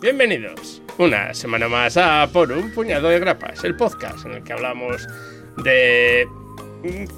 Bienvenidos 0.00 0.80
una 0.96 1.34
semana 1.34 1.68
más 1.68 1.98
a 1.98 2.26
Por 2.32 2.50
un 2.52 2.72
puñado 2.72 3.10
de 3.10 3.18
grapas, 3.18 3.62
el 3.64 3.76
podcast 3.76 4.24
en 4.24 4.32
el 4.32 4.42
que 4.42 4.54
hablamos 4.54 5.06
de 5.62 6.26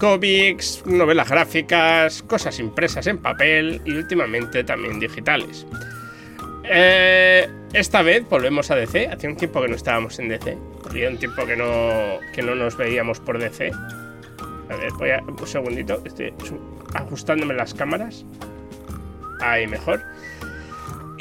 cómics, 0.01 0.83
novelas 0.85 1.29
gráficas, 1.29 2.25
cosas 2.25 2.59
impresas 2.59 3.07
en 3.07 3.19
papel 3.19 3.81
y 3.85 3.93
últimamente 3.93 4.65
también 4.65 4.99
digitales. 4.99 5.65
Eh, 6.65 7.49
esta 7.73 8.03
vez 8.03 8.29
volvemos 8.29 8.69
a 8.73 8.75
DC. 8.75 9.07
Hacía 9.07 9.31
un 9.31 9.37
tiempo 9.37 9.63
que 9.63 9.69
no 9.69 9.77
estábamos 9.77 10.19
en 10.19 10.29
DC. 10.29 10.59
Había 10.91 11.09
un 11.09 11.19
tiempo 11.19 11.47
que 11.47 11.57
no, 11.57 12.19
que 12.35 12.43
no 12.43 12.57
nos 12.57 12.77
veíamos 12.77 13.21
por 13.21 13.39
DC. 13.39 13.71
A 14.71 14.77
ver, 14.77 14.91
voy 14.99 15.11
a 15.11 15.23
un 15.23 15.47
segundito. 15.47 16.03
Estoy 16.05 16.35
ajustándome 16.95 17.55
las 17.55 17.75
cámaras. 17.75 18.25
Ahí 19.41 19.69
mejor. 19.69 20.03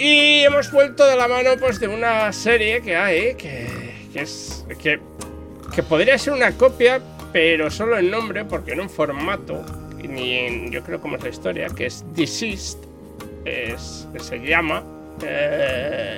Y 0.04 0.44
hemos 0.44 0.72
vuelto 0.72 1.06
de 1.06 1.16
la 1.16 1.28
mano 1.28 1.52
pues 1.60 1.80
de 1.80 1.88
una 1.88 2.34
serie 2.34 2.82
que 2.82 2.96
hay 2.96 3.36
que, 3.36 3.68
que 4.12 4.22
es 4.22 4.66
que, 4.82 5.00
que 5.76 5.84
podría 5.84 6.18
ser 6.18 6.34
una 6.34 6.52
copia, 6.54 7.00
pero 7.32 7.70
solo 7.70 8.00
en 8.00 8.10
nombre, 8.10 8.44
porque 8.44 8.72
en 8.72 8.90
formato, 8.90 9.64
ni 10.02 10.34
en, 10.40 10.72
yo 10.72 10.82
creo 10.82 11.00
como 11.00 11.18
es 11.18 11.24
la 11.24 11.30
historia, 11.30 11.68
que 11.68 11.86
es 11.86 12.04
Deceased, 12.16 12.80
es, 13.46 14.08
se 14.20 14.40
llama. 14.40 14.84
Eh, 15.24 16.18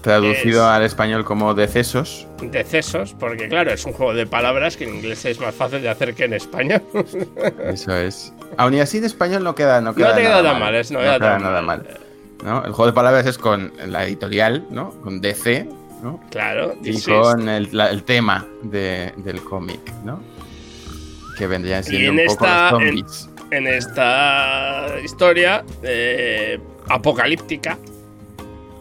Traducido 0.00 0.66
al 0.66 0.82
español 0.82 1.26
como 1.26 1.52
decesos. 1.52 2.26
Decesos, 2.40 3.14
porque 3.20 3.50
claro, 3.50 3.70
es 3.70 3.84
un 3.84 3.92
juego 3.92 4.14
de 4.14 4.26
palabras 4.26 4.78
que 4.78 4.84
en 4.84 4.94
inglés 4.94 5.26
es 5.26 5.38
más 5.40 5.54
fácil 5.54 5.82
de 5.82 5.90
hacer 5.90 6.14
que 6.14 6.24
en 6.24 6.32
español. 6.32 6.82
Eso 7.66 7.94
es. 7.94 8.32
Aún 8.56 8.72
y 8.72 8.80
así 8.80 8.96
en 8.96 9.04
español 9.04 9.44
no 9.44 9.54
queda, 9.54 9.82
no 9.82 9.94
queda, 9.94 10.08
no 10.08 10.14
te 10.14 10.22
nada, 10.22 10.40
queda 10.40 10.52
mal. 10.52 10.60
mal, 10.60 10.74
es, 10.74 10.90
no, 10.90 11.00
no 11.00 11.18
queda 11.18 11.38
nada 11.38 11.60
mal. 11.60 11.86
¿No? 12.42 12.64
El 12.64 12.72
juego 12.72 12.86
de 12.86 12.92
palabras 12.94 13.26
es 13.26 13.38
con 13.38 13.72
la 13.86 14.04
editorial, 14.04 14.66
¿no? 14.70 14.90
Con 15.02 15.20
DC, 15.20 15.66
¿no? 16.02 16.20
Claro, 16.30 16.74
Y 16.82 17.00
con 17.02 17.48
el, 17.48 17.68
la- 17.72 17.90
el 17.90 18.02
tema 18.04 18.46
de- 18.62 19.12
del 19.16 19.42
cómic, 19.42 19.80
¿no? 20.04 20.22
Que 21.36 21.46
vendrían 21.46 21.84
siendo 21.84 22.12
en 22.12 22.18
un 22.20 22.26
poco 22.26 22.44
esta- 22.44 22.70
los 22.72 22.80
en- 22.82 22.86
zombies. 22.88 23.28
en 23.50 23.66
esta 23.66 24.86
historia 25.04 25.64
eh, 25.82 26.58
apocalíptica 26.88 27.78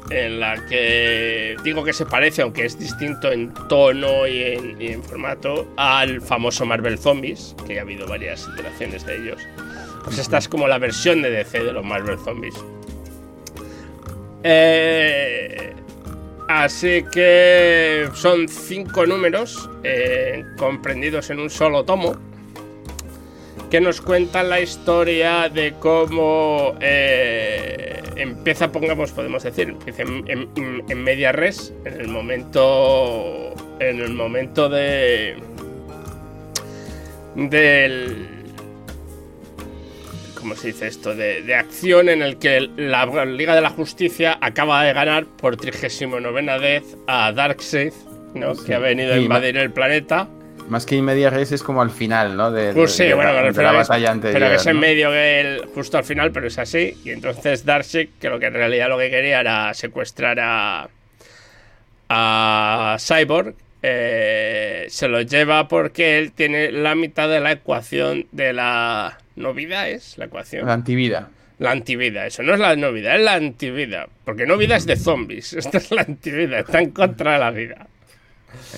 en 0.10 0.40
la 0.40 0.66
que 0.66 1.56
digo 1.64 1.84
que 1.84 1.94
se 1.94 2.06
parece, 2.06 2.42
aunque 2.42 2.66
es 2.66 2.80
distinto 2.80 3.32
en 3.32 3.54
tono 3.68 4.26
y 4.26 4.42
en, 4.44 4.82
y 4.82 4.88
en 4.88 5.04
formato, 5.04 5.68
al 5.78 6.20
famoso 6.22 6.66
Marvel 6.66 6.98
Zombies, 6.98 7.56
que 7.68 7.78
ha 7.78 7.84
habido 7.84 8.08
varias 8.08 8.48
iteraciones 8.54 9.06
de 9.06 9.18
ellos. 9.18 9.40
Pues 10.04 10.18
esta 10.18 10.40
es 10.40 10.48
como 10.50 10.68
la 10.68 10.80
versión 10.80 11.22
de 11.22 11.30
DC 11.30 11.64
de 11.64 11.74
los 11.74 11.86
Marvel 11.86 12.18
Zombies. 12.18 12.56
Eh, 14.44 15.74
así 16.48 17.04
que 17.12 18.08
son 18.14 18.48
cinco 18.48 19.06
números 19.06 19.70
eh, 19.84 20.44
comprendidos 20.58 21.30
en 21.30 21.40
un 21.40 21.50
solo 21.50 21.84
tomo 21.84 22.16
que 23.70 23.80
nos 23.82 24.02
cuentan 24.02 24.50
la 24.50 24.60
historia 24.62 25.48
de 25.50 25.74
cómo 25.80 26.76
eh, 26.82 28.02
empieza, 28.16 28.72
pongamos, 28.72 29.12
podemos 29.12 29.44
decir, 29.44 29.70
empieza 29.70 30.02
en, 30.02 30.50
en- 30.56 31.04
media 31.04 31.32
res, 31.32 31.72
en 31.86 32.02
el 32.02 32.08
momento, 32.08 33.54
en 33.80 34.00
el 34.02 34.14
momento 34.14 34.70
de 34.70 35.36
del 37.36 38.28
¿cómo 40.40 40.56
se 40.56 40.68
dice 40.68 40.88
esto? 40.88 41.16
De, 41.16 41.42
de 41.44 41.56
acción 41.56 42.10
en 42.10 42.22
el 42.22 42.38
que 42.38 42.70
la 42.78 43.06
Liga 43.26 43.56
de 43.56 43.62
la 43.62 43.70
Justicia 43.70 44.38
acaba 44.42 44.84
de 44.84 44.94
ganar 44.94 45.26
por 45.26 45.58
39 45.58 46.60
vez 46.60 46.84
a 47.08 47.32
Darkseid, 47.32 47.94
¿no? 48.34 48.56
Sí. 48.56 48.66
Que 48.66 48.76
ha 48.76 48.80
venido 48.80 49.14
a 49.14 49.18
invadir 49.18 49.58
el 49.58 49.72
planeta. 49.72 50.28
Más 50.70 50.86
que 50.86 50.96
inmedia 50.96 51.32
res 51.32 51.52
es 51.52 51.64
como 51.64 51.82
al 51.82 51.90
final, 51.90 52.38
¿no? 52.38 52.52
De, 52.52 52.74
Pues 52.74 52.92
sí, 52.92 53.04
de- 53.04 53.10
de 53.10 53.16
bueno, 53.16 53.34
de 53.34 53.42
refiero 53.42 53.72
la 53.72 53.78
batalla 53.80 54.12
anterior. 54.12 54.40
pero 54.40 54.52
que 54.52 54.56
es 54.58 54.66
en 54.68 54.80
medio 54.80 55.10
que 55.10 55.40
el- 55.42 55.66
justo 55.74 55.98
al 55.98 56.04
final, 56.04 56.32
pero 56.32 56.46
es 56.48 56.60
así. 56.60 56.96
Y 57.04 57.10
entonces 57.10 57.66
Darkseid, 57.66 58.10
que 58.22 58.30
lo 58.30 58.40
que 58.40 58.46
en 58.46 58.54
realidad 58.54 58.88
lo 58.90 58.98
que 59.00 59.10
quería 59.10 59.40
era 59.40 59.74
secuestrar 59.74 60.40
a, 60.40 60.88
a 62.10 62.98
Cyborg, 63.00 63.56
eh, 63.82 64.86
se 64.90 65.08
lo 65.08 65.22
lleva 65.22 65.68
porque 65.68 66.20
él 66.20 66.34
tiene 66.34 66.72
la 66.72 66.96
mitad 66.96 67.30
de 67.30 67.40
la 67.40 67.54
ecuación 67.54 68.28
de 68.32 68.54
la 68.54 69.18
no 69.40 69.54
vida, 69.54 69.90
es 69.90 70.18
la 70.18 70.26
ecuación. 70.26 70.66
La 70.68 70.74
antivida. 70.74 71.30
La 71.58 71.72
antivida, 71.72 72.26
eso 72.28 72.42
no 72.44 72.54
es 72.54 72.60
la 72.60 72.76
no 72.76 72.92
vida, 72.94 73.16
es 73.16 73.22
la 73.22 73.34
antivida. 73.34 74.08
Porque 74.24 74.46
no 74.46 74.56
vida 74.58 74.76
es 74.78 74.86
de 74.86 74.96
zombies, 74.96 75.54
esta 75.64 75.78
es 75.80 75.92
la 75.92 76.02
antivida, 76.04 76.60
está 76.60 76.80
en 76.80 76.92
contra 76.92 77.34
de 77.34 77.40
la 77.40 77.52
vida. 77.52 77.88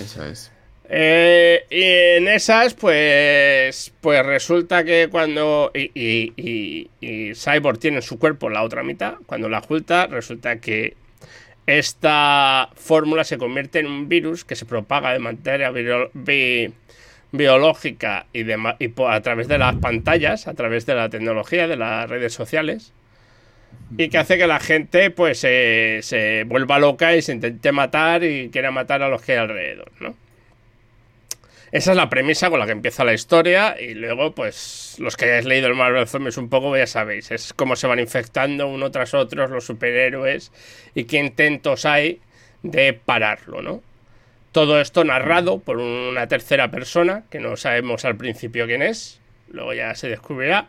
Eso 0.02 0.26
es. 0.26 0.52
Eh, 0.94 1.64
y 1.70 1.84
en 2.18 2.28
esas, 2.28 2.74
pues, 2.74 3.94
pues 4.02 4.26
resulta 4.26 4.84
que 4.84 5.08
cuando 5.10 5.72
y, 5.74 5.90
y- 5.94 6.34
y- 6.36 6.90
y 7.00 7.34
Cyborg 7.36 7.80
tiene 7.80 7.98
en 7.98 8.04
su 8.04 8.20
cuerpo 8.20 8.50
la 8.50 8.64
otra 8.64 8.84
mitad, 8.84 9.14
cuando 9.26 9.48
la 9.48 9.62
junta, 9.62 10.08
resulta 10.08 10.58
que 10.58 10.96
esta 11.68 12.70
fórmula 12.76 13.24
se 13.24 13.38
convierte 13.38 13.80
en 13.80 13.88
un 13.88 14.10
virus 14.10 14.44
que 14.44 14.56
se 14.56 14.66
propaga 14.66 15.14
de 15.14 15.20
materia 15.20 15.70
bio- 15.72 16.10
bi- 16.14 16.74
biológica 17.32 18.26
y, 18.34 18.44
de 18.44 18.58
y 18.80 18.92
a 19.08 19.22
través 19.22 19.48
de 19.48 19.58
las 19.58 19.76
pantallas, 19.78 20.48
a 20.48 20.54
través 20.54 20.86
de 20.86 20.96
la 20.96 21.10
tecnología, 21.10 21.68
de 21.68 21.78
las 21.78 22.10
redes 22.10 22.34
sociales, 22.34 22.94
y 23.98 24.10
que 24.10 24.18
hace 24.18 24.38
que 24.38 24.48
la 24.48 24.60
gente 24.60 25.12
pues 25.12 25.40
se- 25.40 26.00
se 26.02 26.44
vuelva 26.46 26.80
loca 26.80 27.16
y 27.16 27.22
se 27.22 27.34
intente 27.34 27.72
matar 27.72 28.24
y 28.24 28.50
quiera 28.50 28.72
matar 28.72 29.02
a 29.04 29.10
los 29.10 29.22
que 29.22 29.34
hay 29.34 29.38
alrededor, 29.40 29.92
¿no? 30.00 30.16
Esa 31.72 31.92
es 31.92 31.98
la 31.98 32.10
premisa 32.10 32.50
con 32.50 32.60
la 32.60 32.66
que 32.66 32.74
empieza 32.74 33.06
la 33.06 33.14
historia 33.14 33.78
y 33.80 33.94
luego, 33.94 34.36
pues, 34.36 34.96
los 35.00 35.16
que 35.16 35.26
hayáis 35.26 35.46
leído 35.46 35.68
el 35.68 35.76
Marvel 35.76 36.06
Zombies 36.08 36.38
un 36.38 36.50
poco, 36.50 36.76
ya 36.76 36.86
sabéis, 36.86 37.32
es 37.32 37.54
cómo 37.54 37.78
se 37.78 37.88
van 37.88 38.00
infectando 38.00 38.68
uno 38.68 38.92
tras 38.92 39.14
otro 39.14 39.48
los 39.48 39.66
superhéroes 39.66 40.52
y 40.96 41.06
qué 41.06 41.20
intentos 41.20 41.86
hay 41.86 42.20
de 42.62 42.92
pararlo, 42.94 43.62
¿no? 43.62 43.82
Todo 44.52 44.82
esto 44.82 45.04
narrado 45.04 45.60
por 45.60 45.78
una 45.78 46.28
tercera 46.28 46.70
persona, 46.72 47.24
que 47.30 47.40
no 47.40 47.56
sabemos 47.56 48.04
al 48.06 48.18
principio 48.18 48.66
quién 48.66 48.82
es, 48.82 49.20
luego 49.52 49.74
ya 49.74 49.96
se 49.96 50.10
descubrirá, 50.10 50.68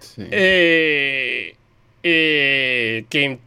Sí. 0.00 0.22
eh, 0.30 1.54
eh, 2.02 3.04
que, 3.10 3.38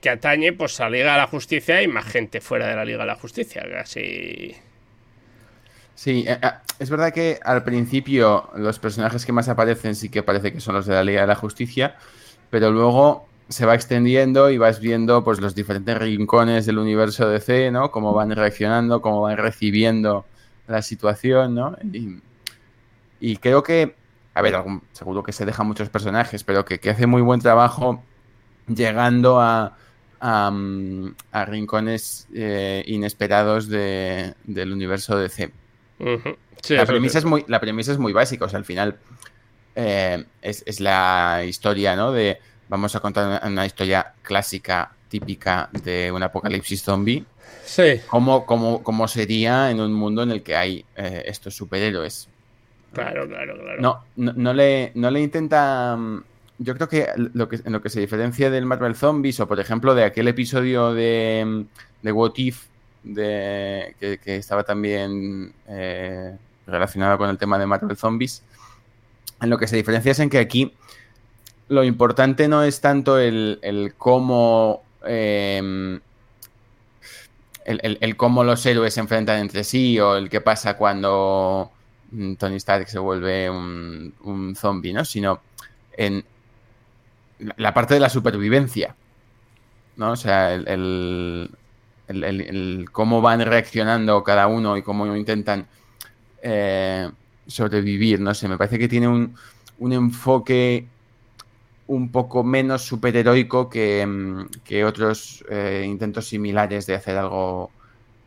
que 0.00 0.10
atañe 0.10 0.52
pues 0.52 0.78
a 0.80 0.84
la 0.84 0.90
Liga 0.90 1.12
de 1.12 1.18
la 1.18 1.26
Justicia 1.26 1.82
y 1.82 1.88
más 1.88 2.04
gente 2.04 2.40
fuera 2.40 2.68
de 2.68 2.76
la 2.76 2.84
Liga 2.84 2.98
de 2.98 3.06
la 3.06 3.16
Justicia, 3.16 3.64
casi... 3.70 4.54
Sí, 5.94 6.24
eh, 6.26 6.38
eh, 6.42 6.50
es 6.78 6.88
verdad 6.88 7.12
que 7.12 7.40
al 7.42 7.64
principio 7.64 8.50
los 8.54 8.78
personajes 8.78 9.26
que 9.26 9.32
más 9.32 9.48
aparecen 9.48 9.94
sí 9.94 10.08
que 10.08 10.22
parece 10.22 10.52
que 10.52 10.60
son 10.60 10.74
los 10.74 10.86
de 10.86 10.94
la 10.94 11.04
Liga 11.04 11.22
de 11.22 11.26
la 11.26 11.34
Justicia, 11.34 11.96
pero 12.48 12.70
luego 12.70 13.26
se 13.50 13.66
va 13.66 13.74
extendiendo 13.74 14.50
y 14.50 14.56
vas 14.58 14.80
viendo 14.80 15.22
pues 15.22 15.40
los 15.40 15.54
diferentes 15.54 15.98
rincones 15.98 16.64
del 16.66 16.78
universo 16.78 17.28
DC, 17.28 17.70
¿no? 17.70 17.90
Cómo 17.90 18.14
van 18.14 18.30
reaccionando, 18.30 19.02
cómo 19.02 19.20
van 19.22 19.36
recibiendo 19.36 20.24
la 20.68 20.80
situación, 20.82 21.54
¿no? 21.56 21.76
Y, 21.92 22.20
y 23.20 23.36
creo 23.36 23.62
que, 23.62 23.94
a 24.34 24.40
ver, 24.42 24.54
algún- 24.54 24.82
seguro 24.92 25.22
que 25.22 25.32
se 25.32 25.44
dejan 25.44 25.66
muchos 25.66 25.88
personajes, 25.90 26.44
pero 26.44 26.64
que, 26.64 26.78
que 26.78 26.90
hace 26.90 27.06
muy 27.06 27.22
buen 27.22 27.40
trabajo 27.40 28.02
llegando 28.68 29.40
a, 29.40 29.76
a, 30.20 30.50
mm, 30.50 31.14
a 31.32 31.44
rincones 31.44 32.28
eh, 32.34 32.84
inesperados 32.86 33.68
de- 33.68 34.34
del 34.44 34.72
universo 34.72 35.18
DC 35.18 35.50
Ujú. 35.98 36.36
Sí, 36.62 36.76
la 36.76 36.86
premisa, 36.86 37.18
es 37.18 37.24
es 37.24 37.28
muy, 37.30 37.44
la 37.48 37.60
premisa 37.60 37.90
es 37.92 37.98
muy 37.98 38.12
básica, 38.12 38.44
o 38.44 38.48
sea, 38.48 38.58
al 38.58 38.64
final 38.64 38.96
eh, 39.74 40.24
es, 40.40 40.62
es 40.66 40.80
la 40.80 41.42
historia, 41.46 41.96
¿no? 41.96 42.12
De 42.12 42.38
vamos 42.70 42.94
a 42.94 43.00
contar 43.00 43.42
una, 43.44 43.66
historia 43.66 44.14
clásica, 44.22 44.92
típica 45.08 45.68
de 45.84 46.10
un 46.12 46.22
apocalipsis 46.22 46.82
zombie. 46.82 47.24
Sí, 47.64 48.00
¿Cómo, 48.08 48.46
cómo, 48.46 48.82
cómo 48.82 49.08
sería 49.08 49.70
en 49.70 49.80
un 49.80 49.92
mundo 49.92 50.22
en 50.22 50.30
el 50.30 50.42
que 50.42 50.56
hay 50.56 50.84
eh, 50.96 51.24
estos 51.26 51.54
superhéroes? 51.54 52.28
claro, 52.92 53.28
claro, 53.28 53.54
claro. 53.60 53.80
No, 53.82 54.04
no, 54.16 54.32
no 54.32 54.54
le, 54.54 54.92
no 54.94 55.10
le 55.10 55.20
intenta. 55.20 55.96
mm, 55.96 56.22
Yo 56.58 56.74
creo 56.76 56.88
que, 56.88 57.08
lo 57.16 57.48
que 57.48 57.56
en 57.56 57.72
lo 57.72 57.82
que 57.82 57.88
se 57.88 58.00
diferencia 58.00 58.50
del 58.50 58.66
Marvel 58.66 58.94
Zombies 58.94 59.40
o, 59.40 59.48
por 59.48 59.58
ejemplo, 59.58 59.94
de 59.94 60.04
aquel 60.04 60.28
episodio 60.28 60.94
de, 60.94 61.44
mm, 61.44 61.62
de 62.02 62.12
What 62.12 62.32
If, 62.36 62.66
de, 63.02 63.96
que, 63.98 64.18
que 64.18 64.36
estaba 64.36 64.62
también 64.62 65.52
eh, 65.66 66.36
relacionado 66.68 67.18
con 67.18 67.30
el 67.30 67.38
tema 67.38 67.58
de 67.58 67.66
Marvel 67.66 67.96
Zombies, 67.96 68.44
en 69.40 69.50
lo 69.50 69.58
que 69.58 69.66
se 69.66 69.76
diferencia 69.76 70.12
es 70.12 70.20
en 70.20 70.30
que 70.30 70.38
aquí 70.38 70.72
lo 71.70 71.84
importante 71.84 72.48
no 72.48 72.62
es 72.62 72.80
tanto 72.82 73.18
el, 73.18 73.58
el 73.62 73.94
cómo. 73.96 74.82
eh, 75.06 75.98
el, 77.64 77.98
el- 78.00 78.16
cómo 78.16 78.44
los 78.44 78.64
héroes 78.66 78.94
se 78.94 79.00
enfrentan 79.00 79.38
entre 79.38 79.64
sí 79.64 79.98
o 80.00 80.16
el 80.16 80.28
qué 80.28 80.40
pasa 80.40 80.76
cuando 80.76 81.70
mm, 82.10 82.34
Tony 82.34 82.56
Stark 82.56 82.88
se 82.88 82.98
vuelve 82.98 83.50
un, 83.50 84.14
un 84.22 84.56
zombie, 84.56 84.92
¿no? 84.92 85.04
Sino 85.04 85.40
en 85.96 86.24
la- 87.56 87.74
parte 87.74 87.94
de 87.94 88.00
la 88.00 88.08
supervivencia, 88.08 88.94
¿no? 89.96 90.12
O 90.12 90.16
sea, 90.16 90.54
el- 90.54 91.50
el, 92.08 92.88
cómo 92.92 93.20
van 93.22 93.40
reaccionando 93.40 94.22
cada 94.24 94.46
uno 94.46 94.76
y 94.76 94.82
cómo 94.82 95.14
intentan 95.16 95.66
eh, 96.42 97.10
sobrevivir, 97.46 98.20
no 98.20 98.34
sé, 98.34 98.48
me 98.48 98.58
parece 98.58 98.78
que 98.78 98.88
tiene 98.88 99.08
un, 99.08 99.36
un 99.78 99.92
enfoque 99.92 100.86
un 101.90 102.12
poco 102.12 102.44
menos 102.44 102.82
superheroico 102.82 103.68
que, 103.68 104.06
mm, 104.06 104.62
que 104.64 104.84
otros 104.84 105.44
eh, 105.50 105.84
intentos 105.84 106.28
similares 106.28 106.86
de 106.86 106.94
hacer 106.94 107.16
algo, 107.16 107.70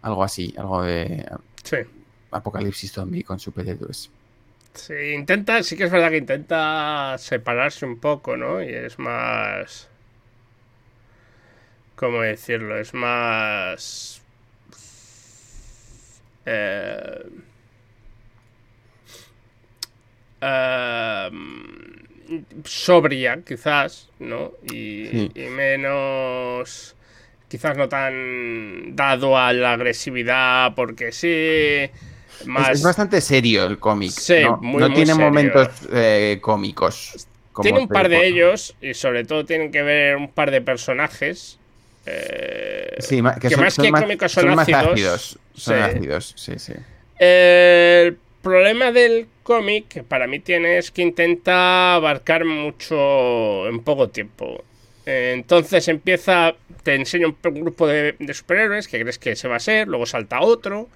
algo 0.01 0.23
así, 0.23 0.53
algo 0.57 0.83
de 0.83 1.25
apocalipsis 2.31 2.91
zombie 2.91 3.23
con 3.23 3.39
superhéroes. 3.39 4.09
Sí, 4.73 4.93
intenta, 5.13 5.63
sí 5.63 5.77
que 5.77 5.85
es 5.85 5.91
verdad 5.91 6.09
que 6.09 6.17
intenta 6.17 7.15
separarse 7.17 7.85
un 7.85 7.99
poco, 7.99 8.35
¿no? 8.35 8.61
Y 8.61 8.69
es 8.69 8.99
más... 8.99 9.87
¿Cómo 11.95 12.21
decirlo? 12.21 12.77
Es 12.77 12.93
más... 12.93 14.21
Eh, 16.45 17.23
Em, 20.43 21.92
sobria, 22.63 23.39
quizás, 23.45 24.09
¿no? 24.19 24.51
Y, 24.71 25.29
menos, 25.35 26.95
quizás 27.47 27.77
no 27.77 27.89
tan 27.89 28.95
dado 28.95 29.37
a 29.37 29.53
la 29.53 29.73
agresividad, 29.73 30.73
porque 30.75 31.11
sí. 31.11 31.89
Más... 32.45 32.69
Es, 32.71 32.83
bastante 32.83 33.21
serio 33.21 33.65
el 33.65 33.79
cómic. 33.79 34.13
no, 34.61 34.93
tiene 34.93 35.13
momentos 35.13 35.69
eh, 35.91 36.39
cómicos. 36.41 37.27
tiene 37.61 37.79
un 37.79 37.87
par 37.87 38.09
de 38.09 38.27
ellos, 38.27 38.75
y 38.81 38.93
sobre 38.93 39.25
todo 39.25 39.45
tienen 39.45 39.71
que 39.71 39.81
ver 39.81 40.17
un 40.17 40.31
par 40.31 40.51
de 40.51 40.61
personajes. 40.61 41.59
Eh, 42.05 42.97
que, 43.07 43.21
más 43.21 43.77
que 43.77 43.91
cómicos 43.91 44.31
son, 44.31 44.59
ácidos. 44.59 45.39
Son 45.55 45.81
ácidos, 45.81 46.33
sí, 46.35 46.53
sí. 46.57 46.73
El 47.17 48.17
problema 48.43 48.91
del 48.91 49.27
cómic 49.41 49.87
que 49.87 50.03
para 50.03 50.27
mí 50.27 50.39
tiene 50.39 50.77
es 50.77 50.91
que 50.91 51.01
intenta 51.01 51.95
abarcar 51.95 52.45
mucho 52.45 53.67
en 53.67 53.79
poco 53.79 54.09
tiempo. 54.09 54.63
Entonces 55.05 55.87
empieza, 55.87 56.53
te 56.83 56.95
enseña 56.95 57.27
un 57.27 57.35
grupo 57.41 57.87
de, 57.87 58.15
superhéroes 58.33 58.87
que 58.87 58.99
crees 58.99 59.17
que 59.17 59.35
se 59.35 59.47
va 59.47 59.55
a 59.55 59.59
ser, 59.59 59.87
luego 59.87 60.05
salta 60.05 60.41
otro, 60.41 60.89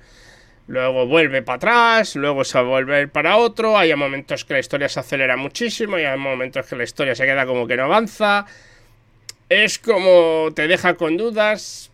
luego 0.67 1.07
vuelve 1.07 1.41
para 1.41 1.55
atrás, 1.55 2.15
luego 2.15 2.43
se 2.43 2.57
va 2.57 2.65
a 2.65 2.67
volver 2.67 3.09
para 3.09 3.37
otro, 3.37 3.77
hay 3.77 3.95
momentos 3.95 4.45
que 4.45 4.53
la 4.53 4.59
historia 4.59 4.89
se 4.89 4.99
acelera 4.99 5.35
muchísimo 5.37 5.97
y 5.97 6.03
hay 6.03 6.17
momentos 6.17 6.67
que 6.67 6.75
la 6.75 6.83
historia 6.83 7.15
se 7.15 7.25
queda 7.25 7.45
como 7.45 7.65
que 7.65 7.77
no 7.77 7.85
avanza. 7.85 8.45
Es 9.49 9.79
como 9.79 10.49
te 10.53 10.67
deja 10.67 10.95
con 10.95 11.15
dudas. 11.15 11.91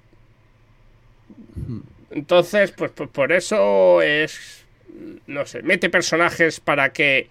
Entonces, 2.10 2.72
pues 2.72 2.92
por 2.92 3.32
eso 3.32 4.02
es 4.02 4.63
no 5.28 5.46
sé, 5.46 5.62
mete 5.64 5.90
personajes 5.90 6.60
para 6.60 6.94
que 6.94 7.30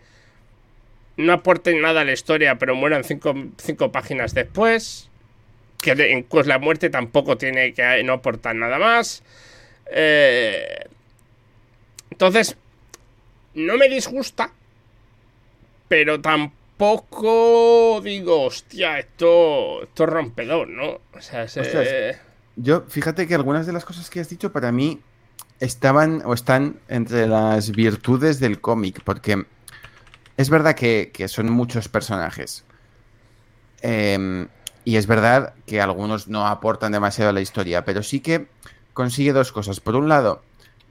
no 1.16 1.32
aporten 1.32 1.80
nada 1.80 2.02
a 2.02 2.04
la 2.04 2.12
historia, 2.12 2.58
pero 2.58 2.74
mueran 2.74 3.04
cinco, 3.04 3.92
páginas 3.92 4.34
después. 4.34 5.08
Que 5.80 6.24
pues 6.28 6.46
la 6.46 6.58
muerte 6.58 6.90
tampoco 6.90 7.36
tiene 7.36 7.74
que 7.74 8.02
no 8.04 8.14
aportar 8.14 8.54
nada 8.54 8.78
más. 8.78 9.22
Eh, 9.90 10.86
entonces, 12.10 12.56
no 13.54 13.76
me 13.76 13.88
disgusta, 13.88 14.52
pero 15.88 16.20
tampoco 16.20 18.00
digo, 18.02 18.42
hostia, 18.42 18.98
esto, 19.00 19.82
esto 19.82 20.04
es 20.04 20.10
rompedor, 20.10 20.68
¿no? 20.68 21.00
O 21.12 21.20
sea, 21.20 21.46
yo, 22.56 22.82
fíjate 22.82 23.26
que 23.26 23.34
algunas 23.34 23.66
de 23.66 23.72
las 23.72 23.84
cosas 23.84 24.08
que 24.08 24.20
has 24.20 24.28
dicho 24.28 24.52
para 24.52 24.72
mí 24.72 25.00
estaban 25.62 26.22
o 26.24 26.34
están 26.34 26.80
entre 26.88 27.28
las 27.28 27.70
virtudes 27.70 28.40
del 28.40 28.60
cómic, 28.60 29.00
porque 29.04 29.46
es 30.36 30.50
verdad 30.50 30.74
que, 30.74 31.12
son 31.28 31.52
muchos 31.52 31.88
personajes. 31.88 32.64
Em, 33.80 34.48
y 34.84 34.96
es 34.96 35.06
verdad 35.06 35.54
que 35.64 35.80
algunos 35.80 36.26
no 36.26 36.48
aportan 36.48 36.90
demasiado 36.90 37.30
a 37.30 37.32
la 37.32 37.40
historia, 37.40 37.84
pero 37.84 38.02
sí 38.02 38.18
que 38.18 38.48
consigue 38.92 39.32
dos 39.32 39.52
cosas. 39.52 39.78
Por 39.78 39.94
un 39.94 40.08
lado, 40.08 40.42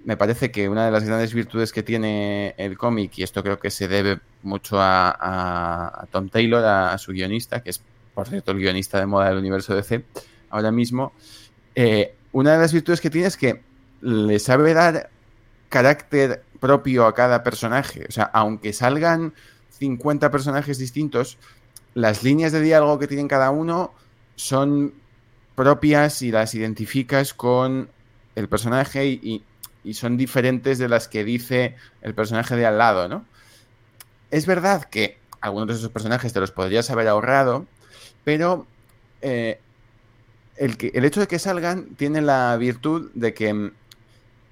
me 0.06 0.15
parece 0.15 0.51
que 0.51 0.69
una 0.69 0.85
de 0.85 0.91
las 0.91 1.03
grandes 1.03 1.33
virtudes 1.33 1.74
que 1.74 1.83
tiene 1.83 2.56
el 2.57 2.77
cómic, 2.77 3.17
y 3.17 3.24
esto 3.24 3.44
creo 3.44 3.59
que 3.59 3.71
se 3.71 3.89
debe 3.89 4.21
mucho 4.41 4.77
a, 4.79 6.07
Tom 6.12 6.29
Taylor, 6.29 6.63
a, 6.63 6.97
su 6.97 7.12
guionista, 7.12 7.62
que 7.62 7.71
es, 7.71 7.83
por 8.13 8.29
cierto, 8.29 8.53
el 8.53 8.59
guionista 8.59 9.00
de 9.00 9.06
moda 9.06 9.27
del 9.27 9.39
universo 9.39 9.75
DC, 9.75 10.06
ahora 10.50 10.71
mismo, 10.71 11.12
eh, 11.75 12.15
una 12.31 12.53
de 12.53 12.59
las 12.59 12.71
virtudes 12.71 13.01
que 13.01 13.09
tiene 13.09 13.27
es 13.27 13.35
que 13.35 13.69
le 14.01 14.39
sabe 14.39 14.74
dar 14.74 15.09
carácter 15.69 16.44
propio 16.59 17.06
a 17.06 17.13
cada 17.13 17.44
personaje. 17.44 18.06
O 18.07 18.12
sea, 18.12 18.25
aunque 18.25 18.74
salgan 18.74 19.33
50 19.80 20.30
personajes 20.31 20.77
distintos, 20.77 21.38
las 21.94 22.24
líneas 22.24 22.51
de 22.51 22.62
diálogo 22.62 23.00
que 23.00 23.07
tienen 23.07 23.27
cada 23.27 23.50
uno 23.51 23.94
son 24.36 24.94
propias 25.56 26.21
y 26.21 26.31
las 26.31 26.56
identificas 26.56 27.33
con 27.33 27.89
el 28.36 28.48
personaje 28.48 29.06
y, 29.06 29.44
son 29.94 30.15
diferentes 30.15 30.77
de 30.77 30.88
las 30.88 31.07
que 31.07 31.24
dice 31.24 31.75
el 32.01 32.13
personaje 32.13 32.56
de 32.56 32.68
al 32.68 32.77
lado, 32.77 33.07
¿no? 33.07 33.25
Es 34.30 34.45
verdad 34.45 34.83
que 34.83 35.18
algunos 35.42 35.69
de 35.69 35.74
esos 35.74 35.89
personajes 35.89 36.31
te 36.31 36.39
los 36.39 36.51
podrías 36.51 36.92
haber 36.92 37.07
ahorrado, 37.07 37.65
pero 38.24 38.68
eh, 39.21 39.59
el, 40.56 41.06
hecho 41.06 41.19
de 41.19 41.27
que 41.27 41.39
salgan 41.39 41.95
tiene 41.95 42.21
la 42.21 42.56
virtud 42.57 43.09
de 43.15 43.33
que 43.33 43.71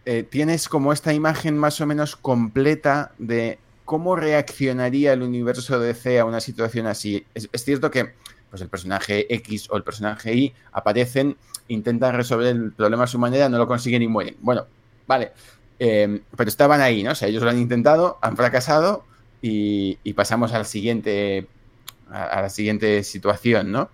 eh, 0.06 0.24
tienes 0.24 0.69
como 0.69 0.94
esta 0.94 1.13
imagen 1.13 1.57
más 1.57 1.81
o 1.81 1.86
menos 1.86 2.16
completa 2.16 3.12
de 3.18 3.60
cómo 3.86 4.16
reaccionaría 4.16 5.13
el 5.13 5.24
universo 5.24 5.80
de 5.80 5.88
DC 5.88 6.19
a 6.19 6.25
una 6.25 6.40
situación 6.40 6.88
así. 6.88 7.25
Es, 7.34 7.50
cierto 7.63 7.92
que 7.92 8.13
pues 8.50 8.62
el 8.62 8.69
personaje 8.69 9.34
X 9.34 9.68
o 9.69 9.78
el 9.78 9.84
personaje 9.84 10.34
Y 10.34 10.54
aparecen, 10.72 11.38
intentan 11.68 12.16
resolver 12.16 12.48
el 12.48 12.72
problema 12.72 13.04
a 13.04 13.07
su 13.07 13.19
manera, 13.19 13.50
no 13.50 13.57
lo 13.57 13.68
consiguen 13.68 14.01
y 14.01 14.07
mueren. 14.07 14.38
Bueno, 14.42 14.68
vale. 15.07 15.31
Em, 15.80 16.22
pero 16.36 16.50
estaban 16.50 16.81
ahí, 16.81 17.04
¿no? 17.04 17.12
O 17.12 17.16
sea, 17.16 17.28
ellos 17.28 17.44
lo 17.44 17.50
han 17.50 17.60
intentado, 17.60 18.19
han 18.22 18.36
fracasado 18.38 19.06
y, 19.42 19.96
pasamos 20.13 20.54
al 20.54 20.66
siguiente, 20.66 21.48
a, 22.12 22.42
la 22.42 22.50
siguiente 22.50 23.04
situación, 23.04 23.72
¿no? 23.72 23.89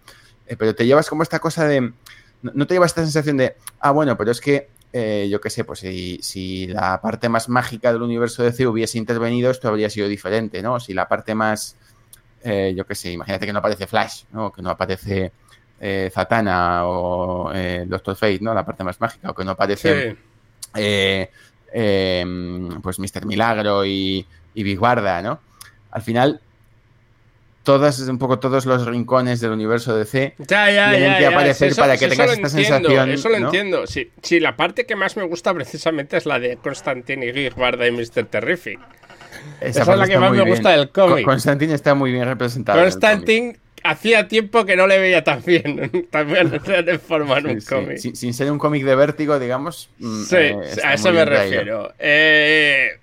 Eh, 0.47 0.55
pero 0.57 0.75
te 0.75 0.85
llevas 0.85 1.09
como 1.09 1.23
esta 1.23 1.39
cosa 1.39 1.67
de... 1.67 1.93
no 2.41 2.67
te 2.67 2.73
llevas 2.73 2.91
esta 2.91 3.03
sensación 3.03 3.37
de, 3.37 3.55
ah, 3.79 3.91
bueno, 3.91 4.17
pero 4.17 4.31
es 4.31 4.41
que 4.41 4.74
eh, 4.97 5.27
yo 5.29 5.41
qué 5.41 5.49
sé, 5.49 5.65
pues 5.65 5.79
si, 5.79 6.67
la 6.67 7.01
parte 7.01 7.27
más 7.27 7.49
mágica 7.49 7.91
del 7.91 8.01
universo 8.01 8.41
de 8.41 8.51
DC 8.51 8.65
hubiese 8.65 8.97
intervenido, 8.97 9.51
esto 9.51 9.67
habría 9.67 9.89
sido 9.89 10.07
diferente, 10.07 10.61
¿no? 10.61 10.79
Si 10.79 10.93
la 10.93 11.05
parte 11.05 11.35
más, 11.35 11.75
eh, 12.41 12.73
yo 12.77 12.85
qué 12.85 12.95
sé, 12.95 13.11
imagínate 13.11 13.45
que 13.45 13.51
no 13.51 13.59
aparece 13.59 13.87
Flash, 13.87 14.23
¿no? 14.31 14.53
Que 14.53 14.61
no 14.61 14.69
aparece 14.69 15.33
eh, 15.81 16.09
Zatanna 16.13 16.85
o 16.85 17.51
Doctor 17.87 18.15
Fate, 18.15 18.39
¿no? 18.39 18.53
La 18.53 18.65
parte 18.65 18.85
más 18.85 19.01
mágica, 19.01 19.31
o 19.31 19.35
que 19.35 19.43
no 19.43 19.51
aparece, 19.51 20.15
pues 22.81 22.97
Mr. 22.97 23.25
Milagro 23.25 23.85
y, 23.85 24.25
y 24.53 24.63
Big 24.63 24.79
Guarda, 24.79 25.21
¿no? 25.21 25.41
Al 25.91 26.03
final, 26.03 26.39
todas, 27.65 27.99
un 27.99 28.17
poco 28.17 28.39
todos 28.39 28.65
los 28.65 28.85
rincones 28.85 29.41
del 29.41 29.51
universo 29.51 29.97
de 29.97 30.05
C 30.05 30.35
tienen 30.47 31.17
que 31.17 31.25
aparecer 31.25 31.75
para 31.75 31.97
que 31.97 32.07
tengas 32.07 32.31
esta 32.31 32.47
sensación. 32.47 33.11
Eso 33.11 33.27
lo 33.27 33.35
entiendo. 33.35 33.85
Sí, 33.87 34.09
sí, 34.21 34.39
la 34.39 34.55
parte 34.55 34.85
que 34.85 34.95
más 34.95 35.17
me 35.17 35.23
gusta 35.23 35.53
precisamente 35.53 36.15
es 36.15 36.25
la 36.25 36.39
de 36.39 36.55
Constantine 36.57 37.25
y 37.25 37.49
Guarda 37.49 37.85
y 37.87 37.91
Mr. 37.91 38.25
Terrific. 38.29 38.79
Esa, 39.59 39.81
es 39.81 39.87
la 39.87 40.07
que 40.07 40.17
más 40.17 40.31
me 40.31 40.43
gusta 40.43 40.69
del 40.71 40.89
cómic. 40.91 41.25
Constantine 41.25 41.73
está 41.73 41.93
muy 41.93 42.11
bien 42.11 42.25
representado. 42.25 42.79
Constantine 42.79 43.57
hacía 43.83 44.27
tiempo 44.27 44.65
que 44.65 44.75
no 44.75 44.87
le 44.87 44.99
veía 44.99 45.23
tan 45.23 45.43
bien, 45.43 46.07
tan 46.11 46.27
bien 46.27 46.51
de 46.85 46.99
forma 46.99 47.39
en 47.39 47.47
un 47.47 47.61
cómic. 47.61 47.97
Sin, 47.97 48.33
ser 48.33 48.51
un 48.51 48.59
cómic 48.59 48.83
de 48.83 48.95
vértigo, 48.95 49.39
digamos. 49.39 49.89
Mm, 49.99 50.23
sí, 50.23 50.35
eh, 50.35 50.61
a 50.83 50.93
eso 50.93 51.11
me 51.11 51.25
refiero. 51.25 51.93
Eh, 51.99 52.99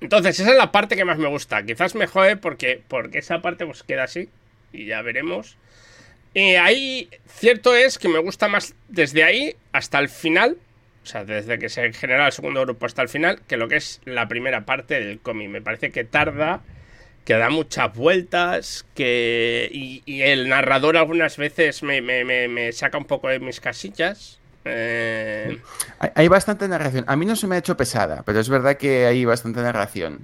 entonces, 0.00 0.38
esa 0.38 0.50
es 0.52 0.56
la 0.56 0.70
parte 0.70 0.96
que 0.96 1.04
más 1.04 1.18
me 1.18 1.28
gusta. 1.28 1.62
Quizás 1.64 1.94
me 1.94 2.06
jode 2.06 2.36
porque, 2.36 2.80
porque 2.86 3.18
esa 3.18 3.40
parte 3.40 3.66
pues 3.66 3.82
queda 3.82 4.04
así. 4.04 4.28
Y 4.72 4.86
ya 4.86 5.02
veremos. 5.02 5.56
Y 6.34 6.54
ahí, 6.54 7.08
cierto 7.26 7.74
es 7.74 7.98
que 7.98 8.08
me 8.08 8.18
gusta 8.18 8.48
más 8.48 8.74
desde 8.88 9.24
ahí 9.24 9.56
hasta 9.72 9.98
el 9.98 10.08
final. 10.08 10.56
O 11.02 11.06
sea, 11.06 11.24
desde 11.24 11.58
que 11.58 11.68
se 11.68 11.92
genera 11.92 12.26
el 12.26 12.32
segundo 12.32 12.60
grupo 12.62 12.86
hasta 12.86 13.02
el 13.02 13.08
final, 13.08 13.40
que 13.48 13.56
lo 13.56 13.68
que 13.68 13.76
es 13.76 14.00
la 14.04 14.28
primera 14.28 14.66
parte 14.66 15.00
del 15.00 15.20
cómic. 15.20 15.48
Me 15.48 15.62
parece 15.62 15.90
que 15.90 16.04
tarda, 16.04 16.60
que 17.24 17.34
da 17.34 17.50
muchas 17.50 17.92
vueltas, 17.94 18.86
que. 18.94 19.68
Y, 19.72 20.22
el 20.22 20.48
narrador 20.48 20.96
algunas 20.96 21.38
veces 21.38 21.82
me, 21.82 22.02
me 22.02 22.72
saca 22.72 22.98
un 22.98 23.06
poco 23.06 23.28
de 23.28 23.40
mis 23.40 23.58
casillas. 23.58 24.38
Eh, 24.64 25.60
hay, 26.14 26.28
bastante 26.28 26.68
narración. 26.68 27.04
A 27.06 27.16
mí 27.16 27.24
no 27.26 27.36
se 27.36 27.46
me 27.46 27.56
ha 27.56 27.58
hecho 27.58 27.76
pesada, 27.76 28.22
pero 28.24 28.40
es 28.40 28.48
verdad 28.48 28.76
que 28.76 29.06
hay 29.06 29.24
bastante 29.24 29.60
narración. 29.60 30.20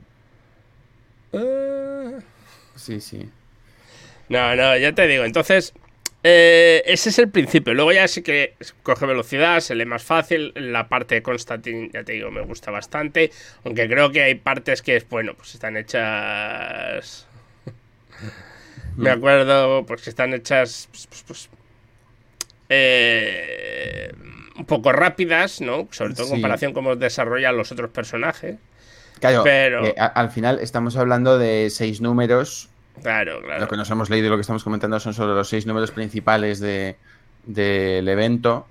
Eh. 1.32 2.18
Sí, 2.76 3.00
sí. 3.00 3.30
No, 4.28 4.54
no, 4.56 4.76
ya 4.76 4.92
te 4.92 5.06
digo. 5.06 5.24
Entonces, 5.24 5.72
Eh, 6.26 6.82
ese 6.86 7.10
es 7.10 7.18
el 7.18 7.28
principio. 7.30 7.74
Luego 7.74 7.92
ya 7.92 8.08
sí 8.08 8.22
que 8.22 8.54
coge 8.82 9.04
velocidad, 9.04 9.60
se 9.60 9.74
lee 9.74 9.84
más 9.84 10.02
fácil. 10.02 10.52
La 10.56 10.88
parte 10.88 11.16
de 11.16 11.22
Constantine, 11.22 11.90
ya 11.92 12.02
te 12.02 12.12
digo, 12.12 12.30
me 12.30 12.40
gusta 12.40 12.70
bastante. 12.70 13.30
Aunque 13.64 13.86
creo 13.86 14.10
que 14.10 14.22
hay 14.22 14.34
partes 14.36 14.80
que, 14.80 15.04
bueno, 15.10 15.34
pues 15.34 15.54
están 15.54 15.76
hechas. 15.76 17.26
me 18.96 19.10
acuerdo, 19.10 19.84
pues 19.84 20.00
que 20.00 20.08
están 20.10 20.32
hechas. 20.32 20.88
Pues, 20.90 21.06
pues, 21.08 21.24
pues, 21.26 21.50
eh, 22.68 24.12
un 24.56 24.64
poco 24.66 24.92
rápidas, 24.92 25.60
¿no? 25.60 25.88
Sobre 25.90 26.14
todo 26.14 26.22
en 26.24 26.28
Sí. 26.28 26.32
comparación 26.34 26.72
con 26.72 26.84
cómo 26.84 26.96
desarrollan 26.96 27.56
los 27.56 27.72
otros 27.72 27.90
personajes. 27.90 28.56
Claro, 29.20 29.42
Pero- 29.44 29.86
eh, 29.86 29.94
a- 29.98 30.06
al 30.06 30.30
final 30.30 30.58
estamos 30.60 30.96
hablando 30.96 31.38
de 31.38 31.68
seis 31.70 32.00
números. 32.00 32.68
Claro, 33.02 33.40
claro. 33.42 33.60
Lo 33.60 33.68
que 33.68 33.76
nos 33.76 33.90
hemos 33.90 34.10
leído 34.10 34.26
y 34.28 34.30
lo 34.30 34.36
que 34.36 34.42
estamos 34.42 34.62
comentando 34.64 34.98
son 35.00 35.14
solo 35.14 35.34
los 35.34 35.48
seis 35.48 35.66
números 35.66 35.90
principales 35.90 36.60
de- 36.60 36.96
del 37.44 38.06
evento. 38.08 38.66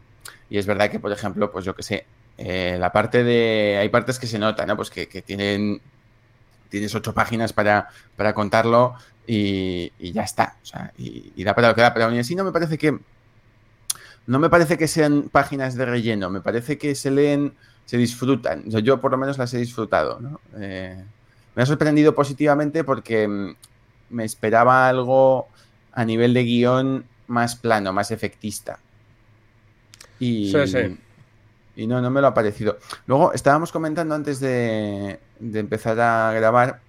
Y 0.50 0.58
es 0.58 0.66
verdad 0.66 0.90
que, 0.90 1.00
por 1.00 1.12
ejemplo, 1.12 1.52
pues 1.52 1.66
yo 1.66 1.76
que 1.76 1.84
sé, 1.84 2.06
eh, 2.38 2.78
la 2.80 2.92
parte 2.92 3.24
de. 3.24 3.78
Hay 3.80 3.90
partes 3.90 4.20
que 4.20 4.28
se 4.28 4.40
notan, 4.40 4.68
¿no? 4.68 4.76
Pues 4.76 4.90
que, 4.90 5.08
que 5.08 5.22
tienen. 5.22 5.82
Tienes 6.70 6.94
ocho 6.96 7.14
páginas 7.14 7.54
para, 7.54 7.90
para 8.16 8.34
contarlo 8.34 8.96
y, 9.28 9.92
y 10.00 10.12
ya 10.12 10.24
está. 10.24 10.56
O 10.64 10.66
sea, 10.66 10.92
y, 10.98 11.32
y 11.36 11.44
da 11.44 11.54
para 11.54 11.70
lo 11.70 11.76
que 11.76 11.82
da. 11.82 11.94
Pero 11.94 12.06
aún 12.06 12.18
así 12.18 12.34
no 12.36 12.44
me 12.44 12.52
parece 12.52 12.78
que. 12.78 12.98
No 14.28 14.40
me 14.40 14.50
parece 14.50 14.78
que 14.78 14.88
sean 14.88 15.30
páginas 15.32 15.76
de 15.76 15.86
relleno. 15.86 16.30
Me 16.30 16.42
parece 16.42 16.78
que 16.78 16.96
se 16.96 17.12
leen, 17.12 17.54
se 17.86 17.98
disfrutan. 17.98 18.64
O 18.68 18.72
sea, 18.72 18.80
yo 18.80 19.02
por 19.02 19.12
lo 19.12 19.18
menos 19.18 19.38
las 19.38 19.54
he 19.54 19.58
disfrutado, 19.58 20.20
¿no? 20.20 20.40
Eh, 20.58 21.04
me 21.56 21.64
ha 21.64 21.66
sorprendido 21.66 22.16
positivamente 22.16 22.84
porque 22.84 23.28
mm, 23.28 23.56
me 24.12 24.24
esperaba 24.26 24.88
algo 24.88 25.48
a 25.92 26.06
nivel 26.06 26.34
de 26.34 26.44
guion 26.44 27.06
más 27.28 27.56
plano, 27.56 27.94
más 27.94 28.12
efectista. 28.12 28.80
Y, 30.20 30.52
Sí, 30.52 30.68
sí. 30.68 30.98
y 31.76 31.88
no, 31.88 32.02
no 32.02 32.10
me 32.10 32.22
lo 32.22 32.28
ha 32.28 32.34
parecido. 32.34 32.78
Luego 33.08 33.34
estábamos 33.34 33.72
comentando 33.72 34.16
antes 34.16 34.40
de, 34.40 35.20
de 35.40 35.60
empezar 35.60 36.00
a 36.00 36.32
grabar 36.34 36.80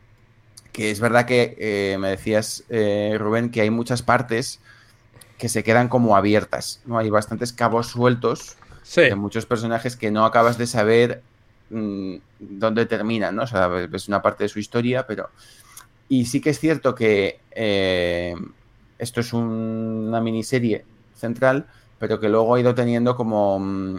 que 0.75 0.91
es 0.91 0.99
verdad 0.99 1.25
que 1.25 1.55
eh, 1.59 1.97
me 1.99 2.09
decías, 2.09 2.64
eh, 2.69 3.17
Rubén, 3.17 3.50
que 3.50 3.61
hay 3.61 3.71
muchas 3.71 4.03
partes 4.03 4.61
que 5.38 5.49
se 5.49 5.62
quedan 5.64 5.88
como 5.88 6.17
abiertas, 6.17 6.81
¿no? 6.87 6.99
Hay 6.99 7.11
bastantes 7.11 7.53
cabos 7.53 7.88
sueltos 7.88 8.57
Sí. 8.83 9.00
de 9.03 9.14
muchos 9.14 9.47
personajes 9.47 9.97
que 9.97 10.11
no 10.11 10.25
acabas 10.26 10.59
de 10.59 10.67
saber 10.67 11.23
mm, 11.71 12.17
dónde 12.38 12.87
terminan, 12.87 13.35
¿no? 13.37 13.45
O 13.45 13.47
sea, 13.47 13.67
ves 13.69 14.09
una 14.09 14.21
parte 14.23 14.45
de 14.45 14.49
su 14.49 14.59
historia, 14.59 15.07
pero... 15.07 15.31
Y 16.09 16.26
sí 16.26 16.41
que 16.43 16.50
es 16.50 16.61
cierto 16.61 16.95
que 16.95 17.41
eh, 17.53 18.35
esto 18.99 19.21
es 19.21 19.33
un- 19.33 20.05
una 20.09 20.21
miniserie 20.21 20.85
central, 21.17 21.67
pero 21.99 22.21
que 22.21 22.29
luego 22.29 22.55
ha 22.55 22.61
ido 22.61 22.75
teniendo 22.75 23.17
como 23.17 23.59
mm, 23.59 23.99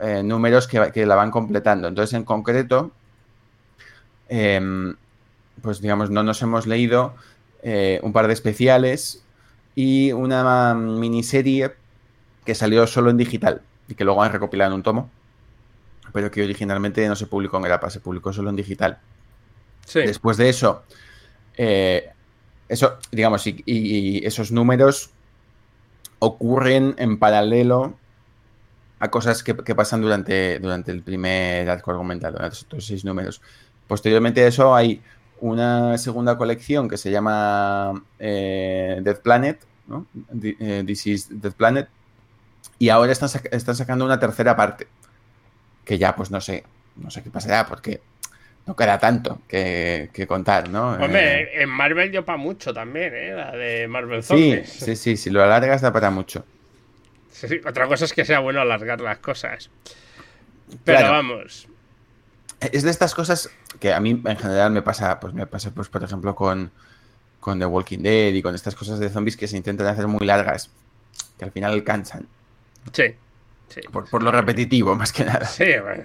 eh, 0.00 0.22
números 0.22 0.68
que, 0.68 0.92
que 0.92 1.06
la 1.06 1.14
van 1.14 1.30
completando. 1.30 1.88
Entonces, 1.88 2.12
en 2.14 2.24
concreto, 2.24 2.92
em, 4.28 4.94
pues 5.62 5.80
digamos, 5.80 6.10
no 6.10 6.22
nos 6.22 6.42
hemos 6.42 6.66
leído 6.66 7.14
eh, 7.62 8.00
un 8.02 8.12
par 8.12 8.26
de 8.26 8.32
especiales 8.34 9.21
y 9.74 10.12
una 10.12 10.74
miniserie 10.74 11.72
que 12.44 12.54
salió 12.54 12.86
solo 12.86 13.10
en 13.10 13.16
digital 13.16 13.62
y 13.88 13.94
que 13.94 14.04
luego 14.04 14.22
han 14.22 14.32
recopilado 14.32 14.70
en 14.70 14.76
un 14.76 14.82
tomo, 14.82 15.10
pero 16.12 16.30
que 16.30 16.42
originalmente 16.42 17.06
no 17.08 17.16
se 17.16 17.26
publicó 17.26 17.56
en 17.56 17.64
grapa, 17.64 17.90
se 17.90 18.00
publicó 18.00 18.32
solo 18.32 18.50
en 18.50 18.56
digital. 18.56 18.98
sí. 19.86 20.00
Después 20.00 20.36
de 20.36 20.48
eso, 20.48 20.82
eh, 21.56 22.10
eso, 22.68 22.98
digamos, 23.10 23.46
y, 23.46 23.62
y 23.66 24.26
esos 24.26 24.52
números 24.52 25.10
ocurren 26.18 26.94
en 26.98 27.18
paralelo 27.18 27.94
a 29.00 29.10
cosas 29.10 29.42
que, 29.42 29.56
que 29.56 29.74
pasan 29.74 30.00
durante, 30.00 30.60
durante 30.60 30.92
el 30.92 31.02
primer 31.02 31.68
arco 31.68 31.90
argumental, 31.90 32.34
durante 32.34 32.58
estos 32.58 32.86
seis 32.86 33.04
números. 33.04 33.42
Posteriormente 33.88 34.44
a 34.44 34.46
eso 34.46 34.74
hay 34.74 35.02
una 35.42 35.98
segunda 35.98 36.38
colección 36.38 36.88
que 36.88 36.96
se 36.96 37.10
llama 37.10 38.00
eh, 38.18 39.00
Death 39.02 39.22
Planet, 39.22 39.58
¿no? 39.88 40.06
Eh, 40.40 40.84
This 40.86 41.06
is 41.08 41.40
Death 41.42 41.54
Planet, 41.54 41.88
y 42.78 42.88
ahora 42.90 43.10
están, 43.10 43.28
sac- 43.28 43.48
están 43.50 43.74
sacando 43.74 44.04
una 44.04 44.20
tercera 44.20 44.54
parte, 44.56 44.86
que 45.84 45.98
ya 45.98 46.14
pues 46.14 46.30
no 46.30 46.40
sé, 46.40 46.62
no 46.96 47.10
sé 47.10 47.22
qué 47.24 47.30
pasará, 47.30 47.66
porque 47.66 48.00
no 48.66 48.76
queda 48.76 48.98
tanto 49.00 49.40
que, 49.48 50.10
que 50.12 50.28
contar, 50.28 50.68
¿no? 50.68 50.94
Eh, 50.96 51.02
Hombre, 51.04 51.62
en 51.62 51.68
Marvel 51.68 52.12
dio 52.12 52.24
para 52.24 52.38
mucho 52.38 52.72
también, 52.72 53.12
¿eh? 53.12 53.32
La 53.34 53.50
de 53.50 53.88
Marvel 53.88 54.22
sí, 54.22 54.28
Zombies. 54.28 54.68
sí, 54.68 54.94
sí, 54.94 55.16
si 55.16 55.30
lo 55.30 55.42
alargas 55.42 55.80
da 55.80 55.92
para 55.92 56.10
mucho. 56.12 56.44
Sí, 57.32 57.48
sí, 57.48 57.60
Otra 57.66 57.88
cosa 57.88 58.04
es 58.04 58.12
que 58.12 58.24
sea 58.24 58.38
bueno 58.38 58.60
alargar 58.60 59.00
las 59.00 59.18
cosas. 59.18 59.70
Pero 60.84 60.98
Claro. 60.98 61.12
vamos. 61.14 61.66
Es 62.70 62.82
de 62.82 62.90
estas 62.90 63.14
cosas 63.14 63.50
que 63.80 63.92
a 63.92 64.00
mí 64.00 64.10
en 64.24 64.36
general 64.36 64.70
me 64.72 64.82
pasa, 64.82 65.18
pues 65.20 65.34
me 65.34 65.46
pasa, 65.46 65.72
pues, 65.72 65.88
por 65.88 66.04
ejemplo, 66.04 66.34
con, 66.34 66.70
con 67.40 67.58
The 67.58 67.66
Walking 67.66 67.98
Dead 68.00 68.32
y 68.34 68.42
con 68.42 68.54
estas 68.54 68.74
cosas 68.74 68.98
de 69.00 69.08
zombies 69.10 69.36
que 69.36 69.48
se 69.48 69.56
intentan 69.56 69.86
hacer 69.88 70.06
muy 70.06 70.24
largas, 70.26 70.70
que 71.38 71.44
al 71.44 71.52
final 71.52 71.82
cansan, 71.84 72.28
Sí. 72.92 73.14
Sí. 73.68 73.80
por, 73.90 74.08
por 74.10 74.22
lo 74.22 74.30
repetitivo, 74.30 74.94
más 74.94 75.12
que 75.12 75.24
nada. 75.24 75.46
Sí, 75.46 75.64
bueno, 75.82 76.04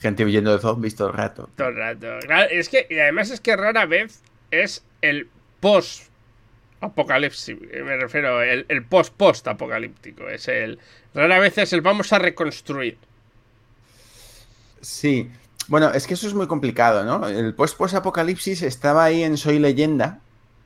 Gente 0.00 0.24
huyendo 0.24 0.52
de 0.52 0.60
zombies 0.60 0.94
todo 0.94 1.08
el 1.08 1.14
rato. 1.14 1.50
todo 1.56 1.68
el 1.68 1.76
rato. 1.76 2.06
Es 2.50 2.68
que, 2.68 2.86
y 2.88 2.98
además 3.00 3.30
es 3.30 3.40
que 3.40 3.56
rara 3.56 3.86
vez 3.86 4.22
es 4.52 4.84
el 5.02 5.28
post 5.58 6.04
apocalipsis, 6.80 7.58
me 7.60 7.96
refiero, 7.96 8.40
el, 8.40 8.64
el 8.68 8.84
post 8.84 9.12
post 9.16 9.48
apocalíptico. 9.48 10.28
Es 10.28 10.46
el. 10.46 10.78
Rara 11.12 11.40
vez 11.40 11.58
es 11.58 11.72
el 11.72 11.80
vamos 11.80 12.12
a 12.12 12.20
reconstruir. 12.20 12.98
Sí, 14.80 15.30
bueno, 15.66 15.90
es 15.92 16.06
que 16.06 16.14
eso 16.14 16.26
es 16.26 16.34
muy 16.34 16.46
complicado, 16.46 17.04
¿no? 17.04 17.28
El 17.28 17.54
post-post-apocalipsis 17.54 18.62
estaba 18.62 19.04
ahí 19.04 19.22
en 19.22 19.36
Soy 19.36 19.58
Leyenda, 19.58 20.20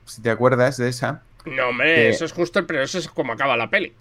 si 0.04 0.22
te 0.22 0.30
acuerdas 0.30 0.76
de 0.76 0.88
esa. 0.88 1.22
No, 1.44 1.68
hombre, 1.70 1.94
Que- 1.94 2.08
eso 2.10 2.24
es 2.24 2.32
justo, 2.32 2.66
pero 2.66 2.82
eso 2.82 2.98
es 2.98 3.08
como 3.08 3.32
acaba 3.32 3.56
la 3.56 3.68
peli. 3.70 3.92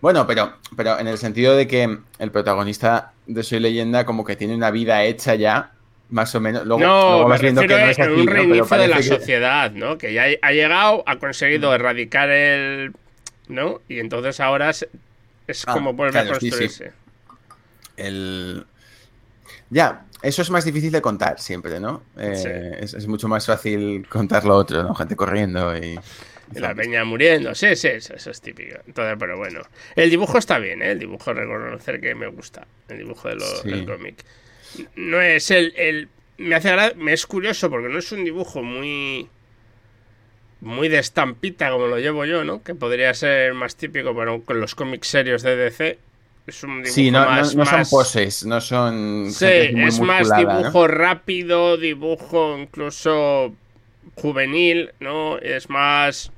Bueno, 0.00 0.26
pero, 0.26 0.54
pero 0.76 0.98
en 0.98 1.08
el 1.08 1.18
sentido 1.18 1.54
de 1.56 1.66
que 1.66 1.98
el 2.18 2.30
protagonista 2.30 3.12
de 3.26 3.42
Soy 3.42 3.60
Leyenda 3.60 4.06
como 4.06 4.24
que 4.24 4.36
tiene 4.36 4.54
una 4.54 4.70
vida 4.70 5.04
hecha 5.04 5.34
ya, 5.34 5.72
más 6.08 6.34
o 6.34 6.40
menos. 6.40 6.64
Luego, 6.66 6.82
no, 6.82 7.10
luego 7.10 7.28
vas 7.28 7.40
viendo 7.42 7.60
que 7.62 7.68
no 7.68 7.76
es 7.76 7.98
un 7.98 8.24
¿no? 8.24 8.32
Reinicio 8.32 8.78
de 8.78 8.88
la 8.88 8.96
que- 8.96 9.02
sociedad, 9.02 9.70
¿no? 9.72 9.98
Que 9.98 10.12
ya 10.14 10.24
ha 10.40 10.52
llegado, 10.52 11.02
ha 11.06 11.16
conseguido 11.18 11.74
erradicar 11.74 12.30
el. 12.30 12.92
¿No? 13.48 13.80
Y 13.88 13.98
entonces 13.98 14.38
ahora 14.38 14.70
es, 14.70 14.86
es 15.48 15.64
Ah, 15.66 15.72
como 15.72 15.92
volver 15.92 16.12
claro, 16.12 16.36
a 16.36 16.40
sí, 16.40 16.50
sí. 16.52 16.84
El... 18.00 18.66
Ya, 19.70 20.04
eso 20.22 20.42
es 20.42 20.50
más 20.50 20.64
difícil 20.64 20.90
de 20.90 21.00
contar 21.00 21.38
siempre, 21.40 21.78
¿no? 21.80 22.02
Eh, 22.18 22.34
Sí. 22.36 22.48
es, 22.84 22.94
es 22.94 23.06
mucho 23.06 23.28
más 23.28 23.46
fácil 23.46 24.06
contar 24.08 24.44
lo 24.44 24.56
otro, 24.56 24.82
¿no? 24.82 24.94
Gente 24.94 25.14
corriendo 25.16 25.76
y... 25.76 25.98
Y 26.52 26.58
la 26.58 26.74
peña 26.74 27.04
muriendo, 27.04 27.54
sí, 27.54 27.76
sí, 27.76 27.86
eso, 27.88 28.14
eso 28.14 28.32
es 28.32 28.40
típico. 28.40 28.74
Entonces, 28.84 29.14
pero 29.20 29.36
bueno. 29.38 29.60
El 29.94 30.10
dibujo 30.10 30.36
está 30.36 30.58
bien, 30.58 30.82
¿eh? 30.82 30.90
El 30.90 30.98
dibujo, 30.98 31.32
reconocer 31.32 32.00
que 32.00 32.12
me 32.16 32.26
gusta. 32.26 32.66
El 32.88 32.98
dibujo 32.98 33.28
de 33.28 33.36
lo- 33.36 33.46
Sí. 33.62 33.70
del 33.70 33.86
cómic. 33.86 34.24
No 34.96 35.20
es 35.20 35.52
el, 35.52 35.72
el- 35.76 36.08
Me 36.38 36.56
hace 36.56 36.70
gra- 36.70 36.96
Me 36.96 37.12
es 37.12 37.24
curioso 37.26 37.70
porque 37.70 37.88
no 37.88 37.98
es 38.00 38.10
un 38.10 38.24
dibujo 38.24 38.64
muy. 38.64 39.28
Muy 40.60 40.88
de 40.88 40.98
estampita 40.98 41.70
como 41.70 41.86
lo 41.86 41.98
llevo 42.00 42.24
yo, 42.24 42.42
¿no? 42.44 42.64
Que 42.64 42.74
podría 42.74 43.14
ser 43.14 43.54
más 43.54 43.76
típico, 43.76 44.12
pero 44.16 44.42
con 44.42 44.58
los 44.60 44.74
cómics 44.74 45.06
serios 45.06 45.42
de 45.42 45.54
DC. 45.54 45.98
Es 46.50 46.62
un 46.64 46.82
dibujo 46.82 46.92
Sí, 46.94 47.10
no, 47.12 47.20
no- 47.24 47.30
más. 47.30 47.54
no 47.54 47.64
son 47.64 47.78
más- 47.78 47.90
poses, 47.90 48.44
no 48.44 48.60
son... 48.60 49.30
Sí, 49.30 49.46
muy 49.72 49.84
es 49.88 50.00
más 50.00 50.28
dibujo 50.36 50.86
rápido, 50.88 51.76
dibujo 51.76 52.58
incluso 52.58 53.54
juvenil, 54.16 54.90
¿no? 55.00 55.38
Es 55.38 55.70
más 55.70 56.32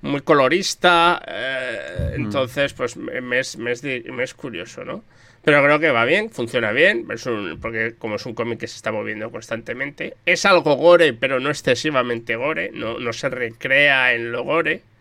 muy 0.00 0.22
colorista, 0.22 1.22
eh, 1.28 2.14
entonces 2.16 2.72
pues 2.72 2.96
me, 2.96 3.20
me 3.20 3.38
es, 3.40 3.56
me 3.58 3.72
es 3.72 3.82
di- 3.82 4.02
me 4.10 4.24
es 4.24 4.34
curioso, 4.34 4.84
¿no? 4.84 5.04
Pero 5.44 5.62
creo 5.62 5.78
que 5.80 5.90
va 5.90 6.04
bien, 6.04 6.30
funciona 6.30 6.72
bien, 6.72 7.06
es 7.12 7.26
un- 7.26 7.58
porque 7.60 7.94
como 7.98 8.14
es 8.16 8.24
un 8.26 8.34
cómic 8.34 8.58
que 8.60 8.66
se 8.68 8.76
está 8.76 8.90
moviendo 8.90 9.30
constantemente, 9.30 10.16
es 10.24 10.44
algo 10.46 10.76
gore, 10.76 11.12
pero 11.12 11.40
no 11.40 11.50
excesivamente 11.50 12.36
gore, 12.36 12.70
no, 12.72 12.98
no 12.98 13.12
se 13.12 13.28
recrea 13.28 14.14
en 14.14 14.32
lo 14.32 14.44
gore, 14.44 14.76
Mm, 14.76 14.91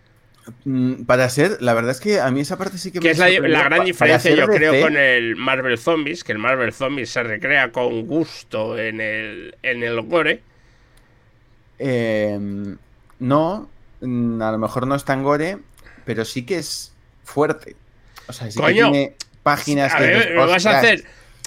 Para 1.06 1.30
ser, 1.30 1.58
la 1.62 1.74
verdad 1.74 1.92
es 1.92 2.00
que 2.00 2.20
a 2.20 2.30
mí 2.32 2.42
esa 2.42 2.58
parte 2.58 2.78
sí 2.78 2.92
que 2.92 3.00
que 3.00 3.06
me 3.08 3.12
es 3.12 3.18
la, 3.20 3.64
gran 3.64 3.86
diferencia 3.86 4.34
yo 4.36 4.48
creo 4.48 4.82
con 4.82 4.98
el 4.98 5.36
Marvel 5.36 5.78
Zombies, 5.78 6.24
que 6.24 6.32
el 6.32 6.40
Marvel 6.40 6.74
Zombies 6.74 7.10
se 7.12 7.22
recrea 7.24 7.72
con 7.72 8.08
gusto 8.08 8.78
en 8.78 9.00
el, 9.02 9.56
en 9.62 9.84
el 9.84 10.02
gore. 10.02 10.42
eh, 11.80 12.38
no, 13.20 13.70
mm, 14.02 14.42
a 14.42 14.52
lo 14.52 14.58
mejor 14.58 14.88
no 14.88 14.96
es 14.96 15.06
tan 15.06 15.24
gore, 15.24 15.58
pero 16.06 16.26
sí 16.26 16.44
que 16.46 16.58
es 16.58 16.94
fuerte. 17.24 17.76
O 18.28 18.34
sea, 18.34 18.50
sí 18.50 18.60
Coño, 18.60 18.88
que 18.88 18.92
tiene 18.92 19.16
páginas 19.44 19.94
A 19.94 19.98
que 19.98 20.04
ver, 20.06 20.36
no 20.36 20.48
vas 20.48 20.66
a 20.66 20.80
hacer, 20.80 21.04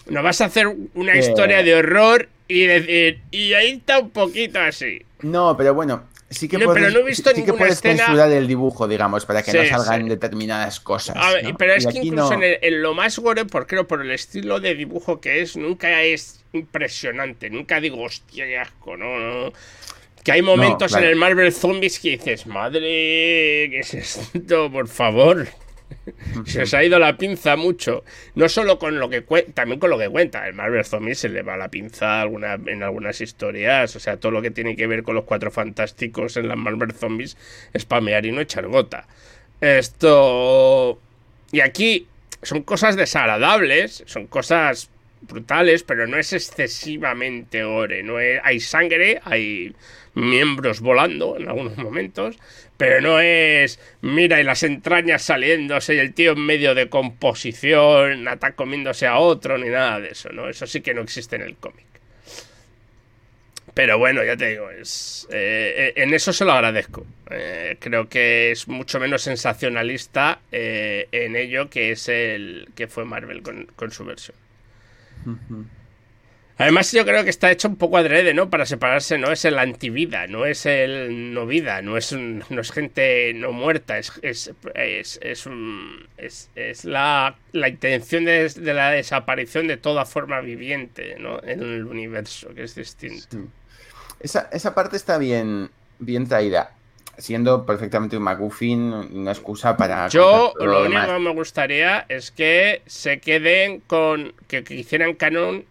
no 0.08 0.22
vas 0.22 0.40
a 0.40 0.44
hacer 0.46 0.68
una 0.94 1.14
Eh. 1.14 1.18
historia 1.18 1.62
de 1.62 1.74
horror 1.74 2.28
y 2.46 2.66
decir, 2.66 3.20
y 3.32 3.54
ahí 3.54 3.72
está 3.72 3.98
un 3.98 4.10
poquito 4.10 4.60
así. 4.60 5.02
No, 5.22 5.56
pero 5.56 5.74
bueno, 5.74 6.04
sí 6.34 6.48
que 6.48 6.58
No, 6.58 6.66
puedes, 6.66 6.82
pero 6.82 6.92
no 6.94 7.00
he 7.00 7.08
visto 7.08 7.30
sí 7.30 7.34
que 7.36 7.40
ninguna 7.42 7.58
puedes 7.58 7.74
escena- 7.76 8.04
censurar 8.06 8.30
el 8.32 8.46
dibujo, 8.46 8.86
digamos, 8.88 9.24
para 9.26 9.42
que 9.42 9.52
no 9.52 9.64
salgan 9.64 10.02
sí. 10.02 10.08
determinadas 10.08 10.80
cosas. 10.80 11.16
A 11.18 11.32
ver, 11.32 11.44
¿no? 11.44 11.56
Pero 11.56 11.72
es 11.74 11.84
Y 11.84 11.88
que 11.88 11.98
incluso 12.06 12.30
no- 12.30 12.34
en, 12.34 12.42
el- 12.42 12.58
en 12.60 12.82
lo 12.82 12.94
más 12.94 13.18
gore, 13.18 13.44
por, 13.44 13.66
creo, 13.66 13.86
por 13.86 14.02
el 14.02 14.10
estilo 14.10 14.60
de 14.60 14.74
dibujo 14.74 15.20
que 15.20 15.40
es, 15.40 15.56
nunca 15.56 16.02
es 16.02 16.44
impresionante. 16.52 17.48
Nunca 17.50 17.80
digo, 17.80 18.02
hostia, 18.02 18.44
qué 18.46 18.58
asco, 18.58 18.96
no, 18.96 19.18
no. 19.18 19.52
Que 20.22 20.32
hay 20.32 20.42
momentos 20.42 20.90
claro. 20.92 21.04
en 21.04 21.10
el 21.12 21.16
Marvel 21.16 21.52
Zombies 21.52 21.98
que 21.98 22.10
dices, 22.12 22.46
madre, 22.46 22.80
¿qué 23.70 23.78
es 23.80 23.92
esto? 23.94 24.70
Por 24.72 24.88
favor. 24.88 25.46
Se 26.46 26.62
os 26.62 26.74
ha 26.74 26.84
ido 26.84 26.98
la 26.98 27.16
pinza 27.16 27.56
mucho. 27.56 28.04
No 28.34 28.48
solo 28.48 28.78
con 28.78 28.98
lo 28.98 29.08
que 29.08 29.22
cuenta, 29.22 29.52
también 29.52 29.80
con 29.80 29.90
lo 29.90 29.98
que 29.98 30.08
cuenta. 30.08 30.46
El 30.46 30.54
Marvel 30.54 30.84
Zombies 30.84 31.18
se 31.18 31.28
le 31.28 31.42
va 31.42 31.56
la 31.56 31.68
pinza 31.68 32.22
en 32.22 32.82
algunas 32.82 33.20
historias. 33.20 33.96
O 33.96 34.00
sea, 34.00 34.16
todo 34.18 34.32
lo 34.32 34.42
que 34.42 34.50
tiene 34.50 34.76
que 34.76 34.86
ver 34.86 35.02
con 35.02 35.14
los 35.14 35.24
cuatro 35.24 35.50
fantásticos 35.50 36.36
en 36.36 36.48
las 36.48 36.56
Marvel 36.56 36.92
Zombies 36.92 37.36
es 37.72 37.84
pamear 37.84 38.26
y 38.26 38.32
no 38.32 38.40
echar 38.40 38.66
gota. 38.66 39.06
Esto. 39.60 41.00
Y 41.52 41.60
aquí 41.60 42.06
son 42.42 42.62
cosas 42.62 42.96
desagradables, 42.96 44.02
son 44.06 44.26
cosas 44.26 44.90
brutales, 45.22 45.82
pero 45.82 46.06
no 46.06 46.18
es 46.18 46.32
excesivamente 46.32 47.64
gore. 47.64 48.02
No 48.02 48.16
hay 48.18 48.60
sangre, 48.60 49.20
hay 49.24 49.74
miembros 50.14 50.80
volando 50.80 51.36
en 51.38 51.48
algunos 51.48 51.76
momentos, 51.76 52.38
pero 52.76 53.00
no 53.00 53.20
es, 53.20 53.80
mira, 54.00 54.40
y 54.40 54.44
las 54.44 54.62
entrañas 54.62 55.22
saliéndose 55.22 55.94
y 55.94 55.98
el 55.98 56.14
tío 56.14 56.32
en 56.32 56.40
medio 56.40 56.74
de 56.74 56.88
composición, 56.88 58.26
está 58.28 58.52
comiéndose 58.52 59.06
a 59.06 59.18
otro, 59.18 59.58
ni 59.58 59.68
nada 59.68 60.00
de 60.00 60.08
eso, 60.08 60.30
¿no? 60.30 60.48
Eso 60.48 60.66
sí 60.66 60.80
que 60.80 60.94
no 60.94 61.02
existe 61.02 61.36
en 61.36 61.42
el 61.42 61.56
cómic. 61.56 61.84
Pero 63.74 63.98
bueno, 63.98 64.22
ya 64.22 64.36
te 64.36 64.50
digo, 64.50 64.70
es 64.70 65.26
eh, 65.32 65.92
en 65.96 66.14
eso 66.14 66.32
se 66.32 66.44
lo 66.44 66.52
agradezco. 66.52 67.04
Eh, 67.28 67.76
creo 67.80 68.08
que 68.08 68.52
es 68.52 68.68
mucho 68.68 69.00
menos 69.00 69.22
sensacionalista 69.22 70.40
eh, 70.52 71.08
en 71.10 71.34
ello 71.34 71.68
que 71.68 71.90
es 71.90 72.08
el 72.08 72.68
que 72.76 72.86
fue 72.86 73.04
Marvel 73.04 73.42
con 73.42 73.90
su 73.90 74.04
versión. 74.04 74.36
Además, 76.56 76.92
yo 76.92 77.04
creo 77.04 77.24
que 77.24 77.30
está 77.30 77.50
hecho 77.50 77.66
un 77.66 77.74
poco 77.76 77.96
adrede, 77.96 78.32
¿no? 78.32 78.48
Para 78.48 78.64
separarse, 78.64 79.18
no 79.18 79.32
es 79.32 79.44
el 79.44 79.58
antivida, 79.58 80.28
no 80.28 80.46
es 80.46 80.66
el 80.66 81.34
no 81.34 81.46
vida, 81.46 81.82
no 81.82 81.96
es, 81.96 82.12
un- 82.12 82.44
no 82.48 82.60
es 82.60 82.70
gente 82.70 83.32
no 83.34 83.50
muerta, 83.50 83.98
es, 83.98 84.12
es, 84.22 84.52
es, 84.76 85.18
es, 85.20 85.46
un- 85.46 86.06
es- 86.16 86.50
es 86.54 86.84
la, 86.84 87.34
la 87.52 87.68
intención 87.68 88.24
de, 88.24 88.48
de 88.48 88.74
la 88.74 88.90
desaparición 88.92 89.66
de 89.66 89.78
toda 89.78 90.04
forma 90.04 90.40
viviente, 90.40 91.16
¿no? 91.18 91.42
En 91.42 91.60
el 91.60 91.84
universo, 91.86 92.54
que 92.54 92.62
es 92.62 92.76
distinto. 92.76 93.26
Sí. 93.30 93.38
Esa, 94.20 94.48
esa 94.52 94.74
parte 94.76 94.96
está 94.96 95.18
bien, 95.18 95.70
bien 95.98 96.28
traída, 96.28 96.70
siendo 97.18 97.66
perfectamente 97.66 98.16
un 98.16 98.22
McGuffin, 98.22 98.80
una 98.80 99.32
excusa 99.32 99.76
para... 99.76 100.06
Yo 100.08 100.52
todo 100.56 100.66
lo 100.66 100.82
único 100.84 101.06
que 101.06 101.18
me 101.18 101.30
gustaría 101.32 102.06
es 102.08 102.30
que 102.30 102.82
se 102.86 103.18
queden 103.18 103.80
con. 103.80 104.34
que, 104.46 104.62
que 104.64 104.74
hicieran 104.74 105.14
canon 105.14 105.64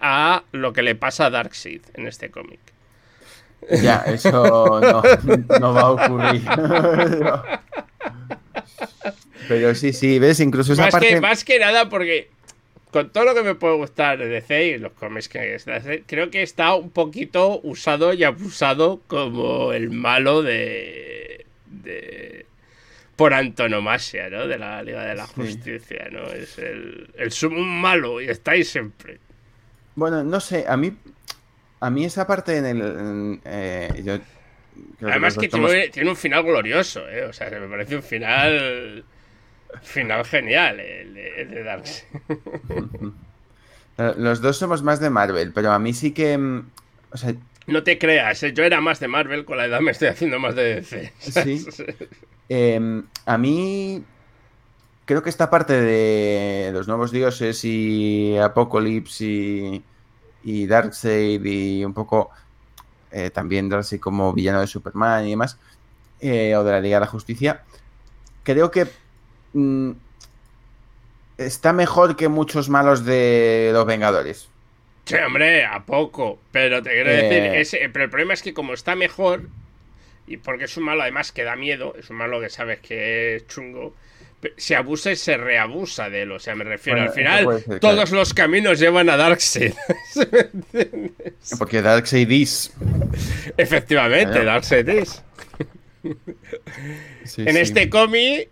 a 0.00 0.44
lo 0.52 0.72
que 0.72 0.82
le 0.82 0.94
pasa 0.94 1.26
a 1.26 1.30
Darkseid 1.30 1.82
en 1.94 2.06
este 2.06 2.30
cómic. 2.30 2.60
Ya, 3.82 4.04
eso 4.06 4.30
no, 4.32 4.80
no 5.60 5.74
va 5.74 5.80
a 5.80 5.90
ocurrir. 5.90 6.42
No. 6.44 7.42
Pero 9.48 9.74
sí, 9.74 9.92
sí, 9.92 10.18
ves, 10.18 10.40
incluso 10.40 10.72
esa 10.72 10.84
Más, 10.84 10.92
parte... 10.92 11.08
que, 11.08 11.20
más 11.20 11.44
que 11.44 11.58
nada 11.58 11.88
porque. 11.88 12.30
Con 12.92 13.10
todo 13.10 13.24
lo 13.24 13.34
que 13.34 13.42
me 13.42 13.54
puede 13.54 13.76
gustar 13.76 14.18
de 14.18 14.26
DC 14.26 14.66
y 14.66 14.78
los 14.78 14.92
cómics 14.92 15.28
que 15.28 15.56
creo 16.06 16.30
que 16.30 16.42
está 16.42 16.74
un 16.74 16.90
poquito 16.90 17.60
usado 17.62 18.12
y 18.14 18.24
abusado 18.24 19.00
como 19.06 19.72
el 19.72 19.90
malo 19.90 20.42
de. 20.42 21.46
de 21.66 22.46
por 23.14 23.34
antonomasia, 23.34 24.30
¿no? 24.30 24.48
De 24.48 24.58
la 24.58 24.82
Liga 24.82 25.04
de 25.04 25.14
la 25.14 25.26
Justicia, 25.26 26.08
¿no? 26.10 26.26
Es 26.28 26.58
el, 26.58 27.10
el 27.16 27.30
sumo 27.30 27.60
malo 27.60 28.20
y 28.20 28.28
está 28.28 28.52
ahí 28.52 28.64
siempre. 28.64 29.18
Bueno, 30.00 30.24
no 30.24 30.40
sé, 30.40 30.64
a 30.66 30.78
mí... 30.78 30.96
A 31.80 31.90
mí 31.90 32.06
esa 32.06 32.26
parte 32.26 32.56
en 32.56 32.64
el... 32.64 32.80
en, 32.80 33.40
eh, 33.44 34.02
yo 34.02 34.18
creo 34.98 35.10
Además 35.10 35.36
que 35.36 35.48
tiene, 35.48 35.88
tiene 35.90 36.08
un 36.08 36.16
final 36.16 36.42
glorioso, 36.42 37.06
¿eh? 37.06 37.24
O 37.24 37.34
sea, 37.34 37.50
me 37.50 37.68
parece 37.68 37.96
un 37.96 38.02
final... 38.02 39.04
Final 39.82 40.24
genial, 40.24 40.80
el 40.80 41.12
de, 41.14 41.42
el 41.42 41.50
de 41.50 41.62
Darkseid. 41.62 42.06
Eh, 43.98 44.14
Los 44.16 44.40
dos 44.40 44.56
somos 44.56 44.82
más 44.82 45.00
de 45.00 45.10
Marvel, 45.10 45.52
pero 45.52 45.70
a 45.70 45.78
mí 45.78 45.92
sí 45.92 46.12
que... 46.12 46.38
mm, 46.38 46.70
O 47.12 47.16
sea, 47.18 47.34
No 47.66 47.82
te 47.82 47.98
creas, 47.98 48.42
¿eh? 48.42 48.54
yo 48.54 48.64
era 48.64 48.80
más 48.80 49.00
de 49.00 49.08
Marvel, 49.08 49.44
con 49.44 49.58
la 49.58 49.66
edad 49.66 49.80
me 49.80 49.90
estoy 49.90 50.08
haciendo 50.08 50.38
más 50.38 50.54
de 50.54 50.76
DC. 50.76 51.12
Sí. 51.18 51.66
eh, 52.48 53.02
a 53.26 53.36
mí... 53.36 54.02
Creo 55.10 55.24
que 55.24 55.30
esta 55.30 55.50
parte 55.50 55.72
de 55.80 56.70
los 56.72 56.86
nuevos 56.86 57.10
dioses 57.10 57.64
y 57.64 58.38
Apocalypse 58.38 59.24
y, 59.24 59.82
y 60.44 60.66
Darkseid 60.68 61.44
y 61.44 61.84
un 61.84 61.92
poco 61.92 62.30
eh, 63.10 63.30
también 63.30 63.68
Darkseid 63.68 63.98
como 63.98 64.32
villano 64.32 64.60
de 64.60 64.68
Superman 64.68 65.26
y 65.26 65.30
demás, 65.30 65.58
eh, 66.20 66.54
o 66.54 66.62
de 66.62 66.70
la 66.70 66.80
Liga 66.80 66.98
de 66.98 67.06
la 67.06 67.06
Justicia, 67.10 67.64
creo 68.44 68.70
que 68.70 68.86
mm, 69.52 69.90
está 71.38 71.72
mejor 71.72 72.14
que 72.14 72.28
muchos 72.28 72.68
malos 72.68 73.04
de 73.04 73.70
los 73.72 73.84
Vengadores. 73.86 74.48
Sí, 75.06 75.16
hombre, 75.16 75.64
a 75.64 75.84
poco. 75.84 76.38
Pero 76.52 76.84
te 76.84 76.90
quiero 76.90 77.10
Eh. 77.10 77.16
decir, 77.16 77.54
ese- 77.56 77.88
pero 77.92 78.04
el 78.04 78.10
problema 78.10 78.34
es 78.34 78.42
que 78.42 78.54
como 78.54 78.74
está 78.74 78.94
mejor, 78.94 79.48
y 80.28 80.36
porque 80.36 80.66
es 80.66 80.76
un 80.76 80.84
malo 80.84 81.02
además 81.02 81.32
que 81.32 81.42
da 81.42 81.56
miedo, 81.56 81.94
es 81.98 82.10
un 82.10 82.16
malo 82.16 82.40
que 82.40 82.48
sabes 82.48 82.78
que 82.78 83.34
es 83.34 83.46
chungo, 83.48 83.92
se 84.56 84.74
abusa 84.76 85.12
y 85.12 85.16
se 85.16 85.36
reabusa 85.36 86.08
de 86.10 86.22
él. 86.22 86.32
O 86.32 86.38
sea, 86.38 86.54
me 86.54 86.64
refiero, 86.64 86.98
Bueno, 87.00 87.10
al 87.10 87.14
final, 87.16 87.80
todos 87.80 87.94
claro. 88.04 88.16
los 88.16 88.32
caminos 88.34 88.78
llevan 88.78 89.10
a 89.10 89.16
Darkseid. 89.16 89.74
Porque 91.58 91.82
Darkseid 91.82 92.30
is. 92.30 92.72
Efectivamente, 93.56 94.30
Claro. 94.32 94.46
Darkseid. 94.46 94.88
Sí, 97.24 97.42
En 97.46 97.52
sí. 97.54 97.60
este 97.60 97.90
cómic, 97.90 98.48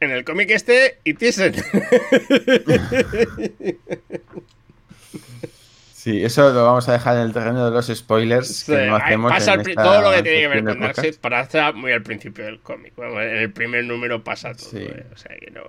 en 0.00 0.10
el 0.10 0.24
cómic 0.24 0.50
este, 0.50 0.98
y 1.04 1.14
Thyssen. 1.14 1.54
Sí, 6.02 6.24
eso 6.24 6.52
lo 6.52 6.64
vamos 6.64 6.88
a 6.88 6.92
dejar 6.94 7.16
en 7.16 7.22
el 7.22 7.32
terreno 7.32 7.64
de 7.64 7.70
los 7.70 7.86
spoilers. 7.86 8.64
que 8.64 8.86
no 8.86 8.96
hacemos 8.96 9.30
pasa 9.30 9.54
en 9.54 9.60
esta 9.60 9.82
todo 9.84 10.02
lo 10.02 10.10
que 10.10 10.22
tiene 10.24 10.40
que 10.40 10.48
ver 10.48 10.64
con 10.64 10.80
Darkseid 10.80 11.14
pasa 11.20 11.70
muy 11.70 11.92
al 11.92 12.02
principio 12.02 12.44
del 12.44 12.58
cómic. 12.58 12.92
Bueno, 12.96 13.22
en 13.22 13.36
el 13.36 13.52
primer 13.52 13.84
número 13.84 14.24
pasa 14.24 14.52
todo. 14.52 14.68
Sí. 14.70 14.78
eh, 14.78 15.04
O 15.14 15.16
sea 15.16 15.36
que 15.36 15.52
no. 15.52 15.62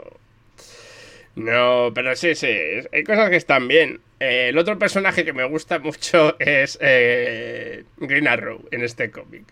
No, 1.35 1.91
pero 1.93 2.15
sí, 2.15 2.33
sí. 2.33 2.47
Hay 2.91 3.03
cosas 3.03 3.29
que 3.29 3.35
están 3.35 3.67
bien. 3.67 3.99
Eh, 4.19 4.47
el 4.49 4.57
otro 4.57 4.79
personaje 4.79 5.23
que 5.23 5.33
me 5.33 5.43
gusta 5.45 5.77
mucho 5.79 6.35
es 6.39 6.77
eh, 6.81 7.83
Green 7.97 8.27
Arrow 8.27 8.59
en 8.71 8.83
este 8.83 9.11
cómic. 9.11 9.43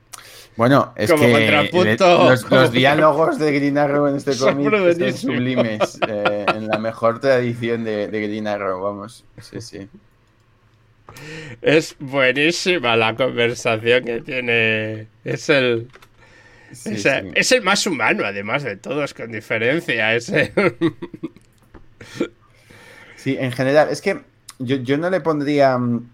Bueno, 0.55 0.93
es 0.95 1.11
Como 1.11 1.25
que 1.25 1.33
le- 1.33 1.97
los, 2.29 2.43
como- 2.43 2.61
los 2.61 2.71
diálogos 2.71 3.37
de 3.39 3.51
Green 3.53 3.77
Arrow 3.77 4.07
en 4.07 4.15
este 4.15 4.31
cómic 4.37 4.71
son 4.97 5.13
sublimes. 5.13 5.99
eh, 6.07 6.45
en 6.55 6.67
la 6.67 6.77
mejor 6.77 7.19
tradición 7.19 7.83
de, 7.83 8.07
de 8.07 8.21
Green 8.27 8.47
Arrow, 8.47 8.81
vamos. 8.81 9.25
Sí, 9.39 9.61
sí. 9.61 9.87
Es 11.61 11.95
buenísima 11.99 12.95
la 12.95 13.15
conversación 13.15 14.03
que 14.05 14.21
tiene. 14.21 15.07
Es 15.23 15.49
el. 15.49 15.87
Sí, 16.71 16.97
sí. 16.97 17.09
Es 17.35 17.51
el 17.51 17.61
más 17.63 17.85
humano, 17.85 18.23
además 18.25 18.63
de 18.63 18.77
todos, 18.77 19.13
con 19.13 19.31
diferencia. 19.31 20.15
Es 20.15 20.29
el- 20.29 20.51
Sí, 23.15 23.37
en 23.39 23.51
general, 23.51 23.89
es 23.89 24.01
que 24.01 24.21
yo, 24.59 24.77
yo 24.77 24.97
no 24.97 25.09
le 25.09 25.21
pondría. 25.21 25.77
mm, 25.77 26.09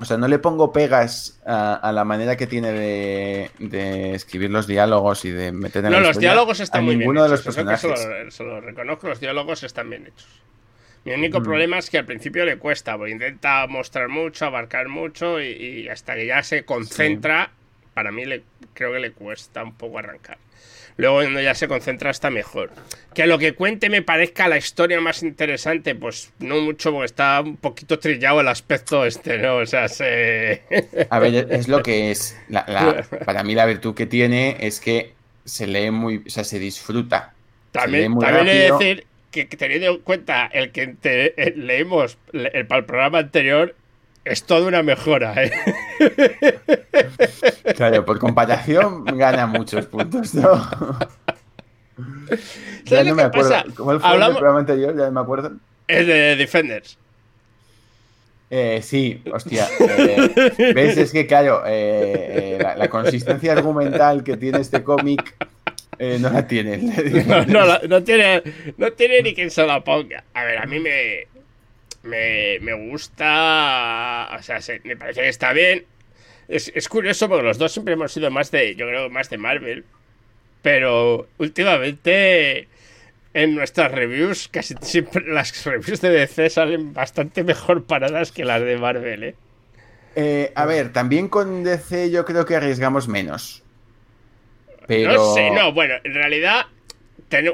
O 0.00 0.04
sea, 0.04 0.16
no 0.18 0.28
le 0.28 0.38
pongo 0.38 0.72
pegas 0.72 1.40
a, 1.46 1.74
a 1.74 1.92
la 1.92 2.04
manera 2.04 2.36
que 2.36 2.46
tiene 2.46 2.72
de, 2.72 3.50
de 3.58 4.14
escribir 4.14 4.50
los 4.50 4.66
diálogos 4.66 5.24
y 5.24 5.30
de 5.30 5.52
meter 5.52 5.84
en 5.84 5.92
No, 5.92 6.00
la 6.00 6.08
los 6.08 6.18
diálogos 6.18 6.60
están 6.60 6.80
a 6.80 6.82
muy 6.82 6.96
bien 6.96 7.00
ninguno 7.00 7.22
de 7.22 7.28
los 7.30 7.40
hechos. 7.40 7.56
eso 7.56 7.62
lo- 7.64 7.94
personajes. 7.94 8.34
se 8.34 8.44
lo 8.44 8.60
reconozco, 8.60 9.08
los 9.08 9.20
diálogos 9.20 9.62
están 9.62 9.88
bien 9.88 10.06
hechos. 10.06 10.26
Mi 11.04 11.12
único 11.12 11.40
Mm. 11.40 11.42
problema 11.42 11.78
es 11.78 11.90
que 11.90 11.98
al 11.98 12.04
principio 12.06 12.44
le 12.44 12.56
cuesta, 12.58 12.96
porque 12.96 13.12
intenta 13.12 13.66
mostrar 13.66 14.08
mucho, 14.08 14.46
abarcar 14.46 14.88
mucho 14.88 15.40
y, 15.40 15.46
y 15.50 15.88
hasta 15.88 16.14
que 16.14 16.26
ya 16.26 16.42
se 16.42 16.64
concentra, 16.64 17.50
para 17.94 18.12
mí 18.12 18.24
le, 18.24 18.42
creo 18.74 18.92
que 18.92 19.00
le 19.00 19.10
cuesta 19.12 19.62
un 19.64 19.74
poco 19.74 19.98
arrancar. 19.98 20.38
Luego 20.98 21.16
cuando 21.22 21.40
ya 21.40 21.54
se 21.54 21.68
concentra 21.68 22.10
está 22.10 22.28
mejor. 22.30 22.70
Que 23.14 23.22
a 23.22 23.26
lo 23.26 23.38
que 23.38 23.54
cuente 23.54 23.88
me 23.88 24.02
parezca 24.02 24.46
la 24.46 24.58
historia 24.58 25.00
más 25.00 25.22
interesante, 25.22 25.94
pues 25.94 26.32
no 26.38 26.60
mucho, 26.60 26.92
porque 26.92 27.06
está 27.06 27.40
un 27.40 27.56
poquito 27.56 27.98
trillado 27.98 28.42
el 28.42 28.48
aspecto 28.48 29.06
este, 29.06 29.38
¿no? 29.38 29.56
O 29.56 29.66
sea, 29.66 29.88
se... 29.88 30.62
A 31.08 31.18
ver, 31.18 31.48
es 31.50 31.66
lo 31.68 31.82
que 31.82 32.10
es. 32.10 32.38
La- 32.48 32.64
la- 32.68 33.06
para 33.24 33.42
mí 33.42 33.54
la 33.54 33.64
virtud 33.64 33.94
que 33.94 34.04
tiene 34.06 34.58
es 34.60 34.80
que 34.80 35.14
se 35.46 35.66
lee 35.66 35.90
muy, 35.90 36.22
o 36.26 36.30
sea, 36.30 36.44
se 36.44 36.58
disfruta. 36.58 37.32
Se 37.72 37.78
lee 37.78 37.82
También, 37.84 38.12
muy 38.12 38.24
también 38.24 38.48
he 38.48 38.54
de 38.54 38.70
decir 38.72 39.06
que, 39.32 39.48
que 39.48 39.56
teniendo 39.56 39.88
en 39.88 39.98
cuenta 39.98 40.46
el 40.46 40.70
que 40.70 40.86
te- 40.88 41.42
eh, 41.42 41.54
leímos 41.56 42.18
el, 42.32 42.66
para 42.66 42.80
el 42.80 42.84
programa 42.84 43.18
anterior, 43.18 43.74
es 44.24 44.44
toda 44.44 44.68
una 44.68 44.84
mejora, 44.84 45.34
¿eh? 45.42 45.50
Claro, 47.76 48.04
por 48.04 48.18
comparación 48.20 49.04
gana 49.04 49.46
muchos 49.46 49.86
puntos, 49.86 50.34
¿no? 50.34 50.68
Ya 52.84 53.04
no 53.04 53.14
me 53.14 53.22
acuerdo. 53.22 53.50
Pasa? 53.50 53.64
¿Cómo 53.76 53.98
fue 54.00 54.08
Hablamos... 54.08 54.36
el 54.36 54.38
programa 54.38 54.60
anterior? 54.60 54.96
Ya 54.96 55.04
no 55.06 55.12
me 55.12 55.20
acuerdo. 55.20 55.52
Es 55.86 56.06
de 56.06 56.36
Defenders. 56.36 56.98
Eh, 58.50 58.80
sí, 58.82 59.22
hostia. 59.32 59.66
Eh, 59.80 60.72
¿Ves? 60.74 60.96
Es 60.98 61.12
que, 61.12 61.26
claro, 61.26 61.62
eh, 61.66 62.58
la, 62.60 62.76
la, 62.76 62.88
consistencia 62.88 63.52
argumental 63.52 64.24
que 64.24 64.36
tiene 64.36 64.60
este 64.60 64.82
cómic 64.82 65.34
no 66.20 66.30
la 66.30 66.46
tiene. 66.46 66.78
No, 67.26 67.44
no, 67.44 67.78
no, 67.88 68.02
tiene. 68.02 68.42
No 68.76 68.92
tiene 68.92 69.22
ni 69.22 69.34
quien 69.34 69.50
se 69.50 69.66
la 69.66 69.82
ponga. 69.82 70.24
A 70.34 70.44
ver, 70.44 70.58
a 70.58 70.66
mí 70.66 70.80
me. 70.80 71.26
Me, 72.02 72.58
me 72.60 72.72
gusta. 72.88 74.28
O 74.38 74.42
sea, 74.42 74.60
se, 74.60 74.80
me 74.84 74.96
parece 74.96 75.22
que 75.22 75.28
está 75.28 75.52
bien. 75.52 75.84
Es, 76.48 76.72
es, 76.74 76.88
curioso 76.88 77.28
porque 77.28 77.44
los 77.44 77.58
dos 77.58 77.72
siempre 77.72 77.94
hemos 77.94 78.12
sido 78.12 78.30
más 78.30 78.50
de. 78.50 78.74
Yo 78.74 78.86
creo 78.86 79.10
más 79.10 79.30
de 79.30 79.38
Marvel. 79.38 79.84
Pero 80.62 81.28
últimamente 81.38 82.68
en 83.34 83.54
nuestras 83.54 83.90
reviews, 83.92 84.48
casi 84.48 84.74
siempre 84.80 85.24
las 85.26 85.64
reviews 85.64 86.00
de 86.00 86.10
DC 86.10 86.50
salen 86.50 86.92
bastante 86.92 87.44
mejor 87.44 87.84
paradas 87.84 88.32
que 88.32 88.44
las 88.44 88.62
de 88.62 88.76
Marvel, 88.76 89.24
¿eh? 89.24 89.34
eh 90.14 90.52
a 90.54 90.66
ver, 90.66 90.92
también 90.92 91.28
con 91.28 91.64
DC 91.64 92.10
yo 92.10 92.24
creo 92.24 92.44
que 92.44 92.56
arriesgamos 92.56 93.08
menos. 93.08 93.61
Pero... 94.96 95.14
No 95.14 95.34
sé, 95.34 95.50
no, 95.50 95.72
bueno, 95.72 95.94
en 96.04 96.14
realidad, 96.14 96.66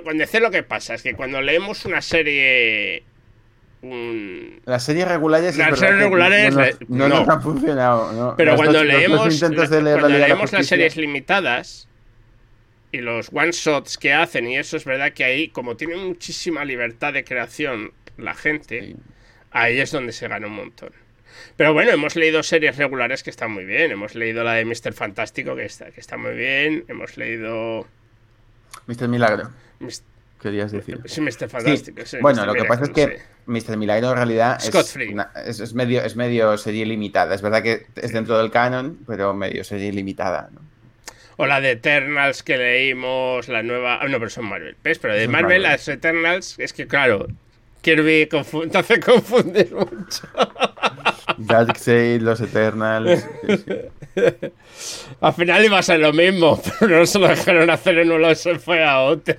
con 0.05 0.19
DC 0.19 0.41
lo 0.41 0.51
que 0.51 0.63
pasa 0.63 0.95
es 0.95 1.03
que 1.03 1.15
cuando 1.15 1.41
leemos 1.41 1.85
una 1.85 2.03
serie... 2.03 3.03
Un... 3.81 4.61
Las 4.65 4.85
series 4.85 5.07
regulares, 5.07 5.57
las 5.57 5.79
series 5.79 5.99
regulares 5.99 6.55
no, 6.89 7.09
no, 7.09 7.25
han 7.29 7.43
funcionado. 7.43 8.35
Pero 8.37 8.57
cuando 8.57 8.83
leemos, 8.83 9.39
cuando 9.39 10.09
leemos 10.09 10.53
las 10.53 10.67
series 10.67 10.97
limitadas, 10.97 11.89
y 12.93 12.99
los 12.99 13.31
one 13.33 13.53
shots 13.53 13.99
que 13.99 14.13
hacen 14.13 14.49
y 14.49 14.57
eso 14.57 14.77
es 14.77 14.85
verdad 14.85 15.13
que 15.13 15.25
ahí 15.25 15.49
como 15.49 15.77
tiene 15.77 15.97
muchísima 15.97 16.65
libertad 16.65 17.13
de 17.13 17.25
creación 17.25 17.93
la 18.17 18.35
gente 18.35 18.97
ahí 19.51 19.79
es 19.79 19.93
donde 19.93 20.13
se 20.13 20.29
gana 20.29 20.47
un 20.47 20.55
montón 20.55 20.91
pero 21.57 21.73
bueno 21.73 21.91
hemos 21.91 22.17
leído 22.17 22.43
series 22.43 22.77
regulares 22.77 23.23
que 23.23 23.31
están 23.31 23.51
muy 23.51 23.65
bien 23.65 23.91
hemos 23.91 24.15
leído 24.15 24.45
la 24.45 24.55
de 24.55 24.65
Mr. 24.65 24.93
Fantástico 24.93 25.57
que 25.57 25.65
está 25.65 25.91
que 25.91 26.01
está 26.01 26.17
muy 26.17 26.35
bien 26.35 26.85
hemos 26.89 27.17
leído 27.17 27.87
Mr. 28.87 29.09
Milagro 29.09 29.51
querías 30.41 30.73
decir 30.73 31.01
sí 31.05 31.21
Mr. 31.21 31.49
Fantástico 31.49 32.03
bueno 32.21 32.47
lo 32.47 32.55
que 32.55 32.65
pasa 32.65 32.85
es 32.85 32.91
que 32.91 33.19
Mr. 33.47 33.77
Milagro 33.77 34.11
en 34.11 34.17
realidad 34.17 34.59
es, 34.63 35.61
es, 35.61 35.75
medio 35.75 36.03
es 36.03 36.17
medio 36.17 36.57
serie 36.59 36.87
limitada 36.87 37.35
es 37.35 37.43
verdad 37.43 37.63
que 37.63 37.87
es 37.97 38.13
dentro 38.13 38.39
del 38.39 38.51
canon 38.51 38.99
pero 39.07 39.35
medio 39.35 39.65
serie 39.65 39.93
limitada 39.93 40.51
¿no? 40.53 40.69
O 41.41 41.47
la 41.47 41.61
de 41.61 41.71
Eternals 41.71 42.43
que 42.43 42.57
leímos, 42.57 43.47
la 43.47 43.63
nueva. 43.63 44.01
Ah, 44.03 44.09
no, 44.09 44.19
pero 44.19 44.29
son 44.29 44.47
Marvel. 44.47 44.77
¿Ves? 44.83 44.99
Pero 44.99 45.15
de 45.15 45.29
Marvel, 45.29 45.63
las 45.63 45.87
Eternals, 45.87 46.59
es 46.59 46.73
que 46.73 46.89
claro, 46.89 47.29
Kirby 47.81 48.27
te 48.27 48.79
hace 48.79 48.99
confundir 49.01 49.73
mucho. 49.73 50.27
Darkseid, 51.37 52.23
los 52.23 52.41
Eternals. 52.41 53.27
Al 55.21 55.33
final 55.35 55.65
iba 55.65 55.79
a 55.79 55.83
ser 55.83 56.01
lo 56.01 56.13
mismo, 56.13 56.61
pero 56.81 56.99
no 56.99 57.07
se 57.07 57.19
lo 57.19 57.29
dejaron 57.29 57.71
hacer 57.71 57.99
en 57.99 58.13
uno, 58.13 58.35
se 58.35 58.59
fue 58.59 58.85
a 58.85 59.01
otro. 59.01 59.37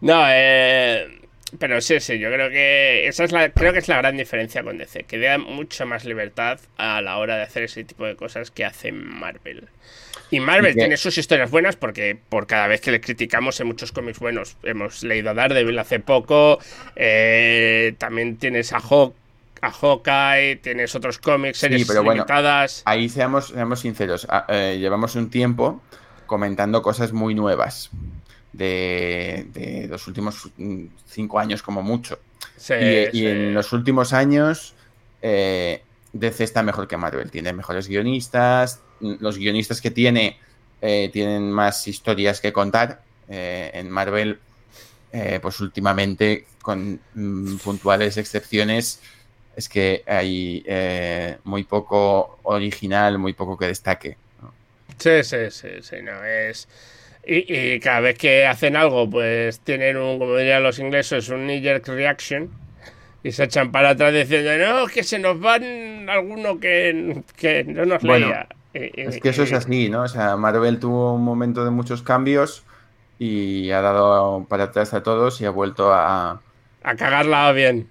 no, 0.00 0.24
eh. 0.28 1.14
Pero 1.58 1.80
sí, 1.80 1.98
sí, 2.00 2.18
yo 2.18 2.30
creo 2.30 2.50
que 2.50 3.08
esa 3.08 3.24
es 3.24 3.32
la, 3.32 3.48
creo 3.50 3.72
que 3.72 3.78
es 3.78 3.88
la 3.88 3.96
gran 3.96 4.18
diferencia 4.18 4.62
con 4.62 4.76
DC, 4.76 5.04
que 5.04 5.18
da 5.18 5.38
mucha 5.38 5.86
más 5.86 6.04
libertad 6.04 6.60
a 6.76 7.00
la 7.00 7.16
hora 7.16 7.36
de 7.36 7.42
hacer 7.42 7.62
ese 7.62 7.84
tipo 7.84 8.04
de 8.04 8.16
cosas 8.16 8.50
que 8.50 8.66
hace 8.66 8.92
Marvel. 8.92 9.66
Y 10.30 10.40
Marvel 10.40 10.74
tiene 10.74 10.98
sus 10.98 11.16
historias 11.16 11.50
buenas 11.50 11.76
porque 11.76 12.18
por 12.28 12.46
cada 12.46 12.66
vez 12.66 12.82
que 12.82 12.90
le 12.90 13.00
criticamos 13.00 13.58
en 13.60 13.66
muchos 13.66 13.92
cómics 13.92 14.18
buenos, 14.18 14.58
hemos 14.62 15.02
leído 15.02 15.30
a 15.30 15.34
Daredevil 15.34 15.78
hace 15.78 16.00
poco, 16.00 16.58
eh, 16.96 17.94
también 17.96 18.36
tienes 18.36 18.74
a 18.74 18.78
Hawk 18.78 19.14
a 19.60 19.70
Hawkeye, 19.70 20.56
tienes 20.56 20.94
otros 20.94 21.18
cómics, 21.18 21.58
series 21.58 21.82
sí, 21.82 21.88
pero 21.88 22.02
limitadas. 22.02 22.82
ahí 22.84 23.08
seamos, 23.08 23.48
seamos 23.48 23.80
sinceros, 23.80 24.26
ah, 24.30 24.46
eh, 24.48 24.76
llevamos 24.78 25.14
un 25.14 25.30
tiempo 25.30 25.82
comentando 26.26 26.82
cosas 26.82 27.12
muy 27.12 27.34
nuevas 27.34 27.90
de, 28.52 29.86
los 29.88 30.06
últimos 30.06 30.50
mm, 30.56 30.86
cinco 31.06 31.38
años 31.38 31.62
como 31.62 31.82
mucho. 31.82 32.18
y, 32.68 33.26
en 33.26 33.54
los 33.54 33.72
últimos 33.72 34.12
años 34.12 34.74
eh, 35.22 35.82
DC 36.12 36.44
está 36.44 36.62
mejor 36.62 36.88
que 36.88 36.96
Marvel. 36.96 37.30
Tiene 37.30 37.52
mejores 37.52 37.88
guionistas. 37.88 38.80
Mm, 39.00 39.14
los 39.20 39.38
guionistas 39.38 39.80
que 39.80 39.90
tiene 39.90 40.38
eh, 40.80 41.10
tienen 41.12 41.50
más 41.50 41.86
historias 41.88 42.40
que 42.40 42.52
contar. 42.52 43.02
Eh, 43.28 43.70
en 43.74 43.90
Marvel, 43.90 44.38
pues 45.42 45.60
últimamente, 45.60 46.46
con 46.62 47.00
mm, 47.14 47.56
puntuales 47.56 48.16
excepciones, 48.16 49.00
es 49.58 49.68
que 49.68 50.04
hay 50.06 50.64
muy 51.42 51.64
poco 51.64 52.38
original, 52.44 53.18
muy 53.18 53.32
poco 53.32 53.58
que 53.58 53.66
destaque. 53.66 54.16
Sí, 54.98 55.24
sí, 55.24 55.50
sí, 55.50 55.68
sí, 55.82 55.96
no, 56.00 56.24
es... 56.24 56.68
Y, 57.26 57.80
cada 57.80 58.00
vez 58.00 58.16
que 58.16 58.46
hacen 58.46 58.76
algo, 58.76 59.10
pues 59.10 59.58
tienen 59.60 59.96
un, 59.96 60.20
como 60.20 60.36
dirían 60.36 60.62
los 60.62 60.78
ingleses, 60.78 61.28
un 61.28 61.46
knee 61.46 61.60
reaction. 61.60 62.50
Y 63.24 63.32
se 63.32 63.44
echan 63.44 63.72
para 63.72 63.90
atrás 63.90 64.14
diciendo, 64.14 64.56
no, 64.56 64.86
que 64.86 65.02
se 65.02 65.18
nos 65.18 65.40
van 65.40 66.08
alguno 66.08 66.60
que, 66.60 67.24
que 67.36 67.64
no 67.64 67.84
nos 67.84 68.02
leía. 68.04 68.46
es 68.72 69.20
que 69.20 69.30
eso 69.30 69.42
es 69.42 69.52
así, 69.52 69.88
¿no? 69.88 70.02
O 70.02 70.08
sea, 70.08 70.36
Marvel 70.36 70.78
tuvo 70.78 71.14
un 71.14 71.24
momento 71.24 71.64
de 71.64 71.72
muchos 71.72 72.02
cambios 72.02 72.64
y 73.18 73.72
ha 73.72 73.82
dado 73.82 74.46
para 74.48 74.64
atrás 74.64 74.94
a 74.94 75.02
todos 75.02 75.40
y 75.40 75.46
ha 75.46 75.50
vuelto 75.50 75.92
a... 75.92 76.40
A 76.84 76.94
cagarla 76.94 77.50
bien. 77.50 77.88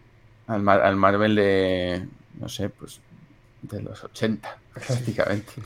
Al, 0.48 0.68
al 0.68 0.96
Marvel 0.96 1.36
de, 1.36 2.06
no 2.40 2.50
sé, 2.50 2.70
pues 2.70 3.00
de 3.62 3.82
los 3.82 4.04
80, 4.04 4.58
prácticamente. 4.74 5.54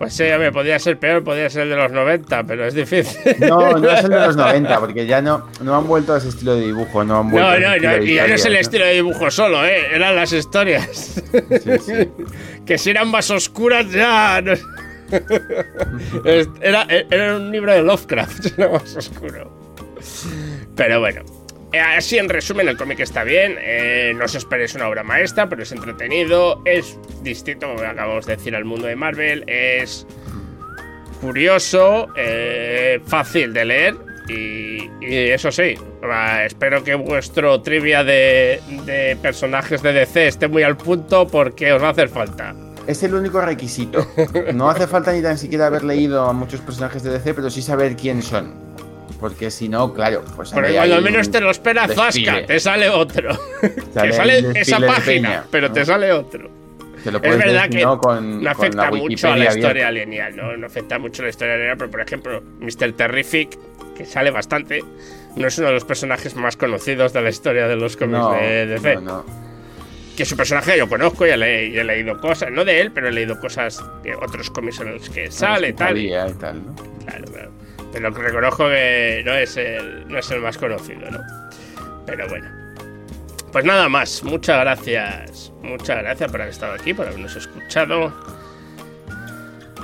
Pues 0.00 0.14
sí, 0.14 0.22
me 0.22 0.50
podría 0.50 0.78
ser 0.78 0.98
peor, 0.98 1.22
podría 1.22 1.50
ser 1.50 1.64
el 1.64 1.68
de 1.68 1.76
los 1.76 1.92
90, 1.92 2.44
pero 2.44 2.64
es 2.64 2.72
difícil. 2.72 3.20
No, 3.40 3.72
no 3.72 3.90
es 3.90 4.02
el 4.02 4.08
de 4.08 4.16
los 4.18 4.34
90, 4.38 4.80
porque 4.80 5.04
ya 5.06 5.20
no, 5.20 5.46
no 5.60 5.76
han 5.76 5.86
vuelto 5.86 6.14
a 6.14 6.16
ese 6.16 6.30
estilo 6.30 6.54
de 6.54 6.64
dibujo, 6.64 7.04
no 7.04 7.18
han 7.18 7.30
vuelto 7.30 7.50
No, 7.50 7.58
no, 7.60 7.76
no, 7.76 8.02
y 8.02 8.14
ya 8.14 8.26
no 8.26 8.32
es 8.32 8.46
el 8.46 8.56
estilo 8.56 8.86
de 8.86 8.94
dibujo 8.94 9.30
solo, 9.30 9.62
¿eh? 9.62 9.94
Eran 9.94 10.16
las 10.16 10.32
historias. 10.32 11.20
Sí, 11.30 11.78
sí. 11.84 12.08
que 12.64 12.78
si 12.78 12.88
eran 12.88 13.10
más 13.10 13.30
oscuras 13.30 13.90
ya... 13.90 14.42
era, 16.62 16.86
era 16.88 17.36
un 17.36 17.52
libro 17.52 17.70
de 17.70 17.82
Lovecraft, 17.82 18.58
era 18.58 18.70
más 18.70 18.96
oscuro. 18.96 19.52
Pero 20.76 21.00
bueno, 21.00 21.24
así 21.78 22.18
en 22.18 22.28
resumen, 22.28 22.68
el 22.68 22.76
cómic 22.76 23.00
está 23.00 23.24
bien. 23.24 23.56
Eh, 23.60 24.12
no 24.16 24.24
os 24.24 24.34
esperéis 24.34 24.74
una 24.74 24.88
obra 24.88 25.02
maestra, 25.02 25.48
pero 25.48 25.62
es 25.62 25.72
entretenido. 25.72 26.60
Es 26.64 26.98
distinto, 27.22 27.68
como 27.68 27.80
acabamos 27.80 28.26
de 28.26 28.36
decir, 28.36 28.56
al 28.56 28.64
mundo 28.64 28.86
de 28.86 28.96
Marvel. 28.96 29.44
Es 29.46 30.06
curioso, 31.20 32.08
eh, 32.16 33.00
fácil 33.06 33.52
de 33.52 33.64
leer. 33.64 33.94
Y, 34.28 34.90
eso 35.02 35.50
sí, 35.50 35.74
espero 36.44 36.84
que 36.84 36.94
vuestro 36.94 37.60
trivia 37.62 38.04
de, 38.04 38.60
de 38.84 39.16
personajes 39.20 39.82
de 39.82 39.92
DC 39.92 40.28
esté 40.28 40.46
muy 40.46 40.62
al 40.62 40.76
punto 40.76 41.26
porque 41.26 41.72
os 41.72 41.82
va 41.82 41.88
a 41.88 41.90
hacer 41.90 42.08
falta. 42.08 42.54
Es 42.86 43.02
el 43.02 43.14
único 43.14 43.40
requisito. 43.40 44.06
No 44.54 44.68
hace 44.70 44.86
falta 44.86 45.12
ni 45.12 45.22
tan 45.22 45.38
siquiera 45.38 45.66
haber 45.66 45.84
leído 45.84 46.24
a 46.24 46.32
muchos 46.32 46.60
personajes 46.60 47.02
de 47.02 47.10
DC, 47.10 47.34
pero 47.34 47.50
sí 47.50 47.62
saber 47.62 47.96
quién 47.96 48.22
son. 48.22 48.69
Porque 49.18 49.50
si 49.50 49.68
no, 49.68 49.92
claro, 49.92 50.24
pues. 50.36 50.50
Pero 50.52 50.72
cuando 50.74 50.94
al 50.94 51.02
menos 51.02 51.30
te 51.30 51.40
lo 51.40 51.50
esperas, 51.50 51.94
Zasca, 51.94 52.46
te 52.46 52.60
sale 52.60 52.88
otro. 52.88 53.38
te 53.94 54.12
sale 54.12 54.52
esa 54.54 54.78
página, 54.78 55.44
pero 55.50 55.70
te 55.72 55.84
sale 55.84 56.12
otro. 56.12 56.50
es 57.04 57.38
verdad 57.38 57.68
que 57.68 57.82
no, 57.82 58.00
afecta 58.48 58.90
mucho 58.90 59.28
a 59.28 59.36
la 59.36 59.54
historia 59.54 59.90
lineal, 59.90 60.36
¿no? 60.36 60.56
no 60.56 60.66
afecta 60.66 60.98
mucho 60.98 61.22
a 61.22 61.24
la 61.24 61.30
historia 61.30 61.56
lineal, 61.56 61.76
pero 61.76 61.90
por 61.90 62.00
ejemplo, 62.00 62.42
Mr. 62.60 62.92
Terrific, 62.92 63.58
que 63.96 64.06
sale 64.06 64.30
bastante, 64.30 64.82
no 65.36 65.46
es 65.46 65.58
uno 65.58 65.68
de 65.68 65.74
los 65.74 65.84
personajes 65.84 66.34
más 66.36 66.56
conocidos 66.56 67.12
de 67.12 67.22
la 67.22 67.30
historia 67.30 67.68
de 67.68 67.76
los 67.76 67.96
cómics 67.96 68.40
de 68.40 68.66
DC. 68.66 68.98
Que 70.16 70.24
su 70.26 70.36
personaje 70.36 70.76
yo 70.76 70.88
conozco 70.88 71.26
y 71.26 71.30
he, 71.30 71.36
leído 71.36 72.20
cosas, 72.20 72.50
no 72.50 72.64
de 72.64 72.80
él, 72.80 72.92
pero 72.92 73.08
he 73.08 73.12
leído 73.12 73.40
cosas 73.40 73.82
de 74.02 74.14
otros 74.14 74.50
cómics 74.50 74.80
en 74.80 74.92
los 74.94 75.08
que 75.08 75.30
sale 75.30 75.72
tal. 75.72 75.96
Y 75.96 76.10
tal 76.38 76.66
¿no? 76.66 76.74
Claro, 77.06 77.24
claro. 77.24 77.50
Pero 77.92 78.10
reconozco 78.10 78.68
que 78.68 79.22
no 79.24 79.34
es 79.34 79.56
el, 79.56 80.06
no 80.08 80.18
es 80.18 80.30
el 80.30 80.40
más 80.40 80.58
conocido, 80.58 81.10
¿no? 81.10 81.20
Pero 82.06 82.28
bueno. 82.28 82.48
Pues 83.52 83.64
nada 83.64 83.88
más, 83.88 84.22
muchas 84.22 84.60
gracias. 84.60 85.52
Muchas 85.62 85.98
gracias 85.98 86.30
por 86.30 86.40
haber 86.40 86.52
estado 86.52 86.74
aquí, 86.74 86.94
por 86.94 87.06
habernos 87.06 87.34
escuchado. 87.34 88.12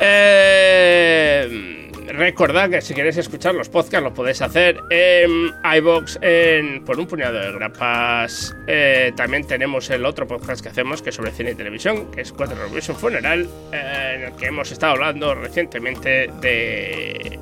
Eh, 0.00 1.90
recordad 2.08 2.70
que 2.70 2.80
si 2.80 2.94
queréis 2.94 3.16
escuchar 3.16 3.54
los 3.54 3.68
podcasts 3.68 4.02
lo 4.02 4.14
podéis 4.14 4.42
hacer 4.42 4.80
en 4.90 5.50
iBox 5.78 6.18
en, 6.22 6.84
por 6.84 6.98
un 6.98 7.06
puñado 7.06 7.40
de 7.40 7.52
grapas. 7.52 8.54
Eh, 8.66 9.12
también 9.16 9.46
tenemos 9.46 9.90
el 9.90 10.04
otro 10.04 10.26
podcast 10.26 10.62
que 10.62 10.68
hacemos 10.68 11.02
que 11.02 11.10
es 11.10 11.16
sobre 11.16 11.32
cine 11.32 11.52
y 11.52 11.54
televisión, 11.54 12.10
que 12.10 12.20
es 12.22 12.32
4 12.32 12.56
Revolution 12.56 12.96
Funeral, 12.96 13.48
eh, 13.72 14.12
en 14.16 14.22
el 14.22 14.36
que 14.36 14.46
hemos 14.46 14.70
estado 14.70 14.92
hablando 14.92 15.34
recientemente 15.34 16.30
de. 16.40 17.38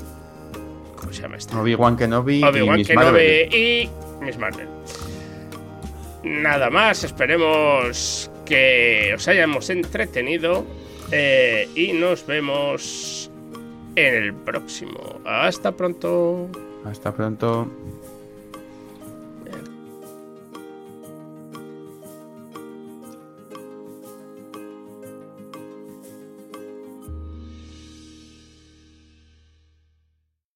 ¿Cómo 1.15 1.17
se 1.17 1.23
llama 1.23 1.37
este? 1.37 1.57
Obi-Wan 1.57 1.97
Kenobi, 1.97 2.43
Obi-Wan 2.43 2.81
y 2.81 2.85
Kenobi 2.85 3.05
Marvel. 3.05 3.55
y 3.55 3.91
Miss 4.21 4.37
Marvel. 4.37 4.69
Nada 6.25 6.71
más, 6.71 7.05
esperemos 7.05 8.31
que 8.45 9.13
os 9.15 9.29
hayamos 9.29 9.71
entretenido 9.71 10.65
eh, 11.13 11.69
y 11.77 11.93
nos 11.93 12.27
vemos 12.27 13.31
en 13.95 14.15
el 14.15 14.35
próximo. 14.35 15.21
Hasta 15.25 15.73
pronto. 15.73 16.49
Hasta 16.85 17.13
pronto. 17.13 17.71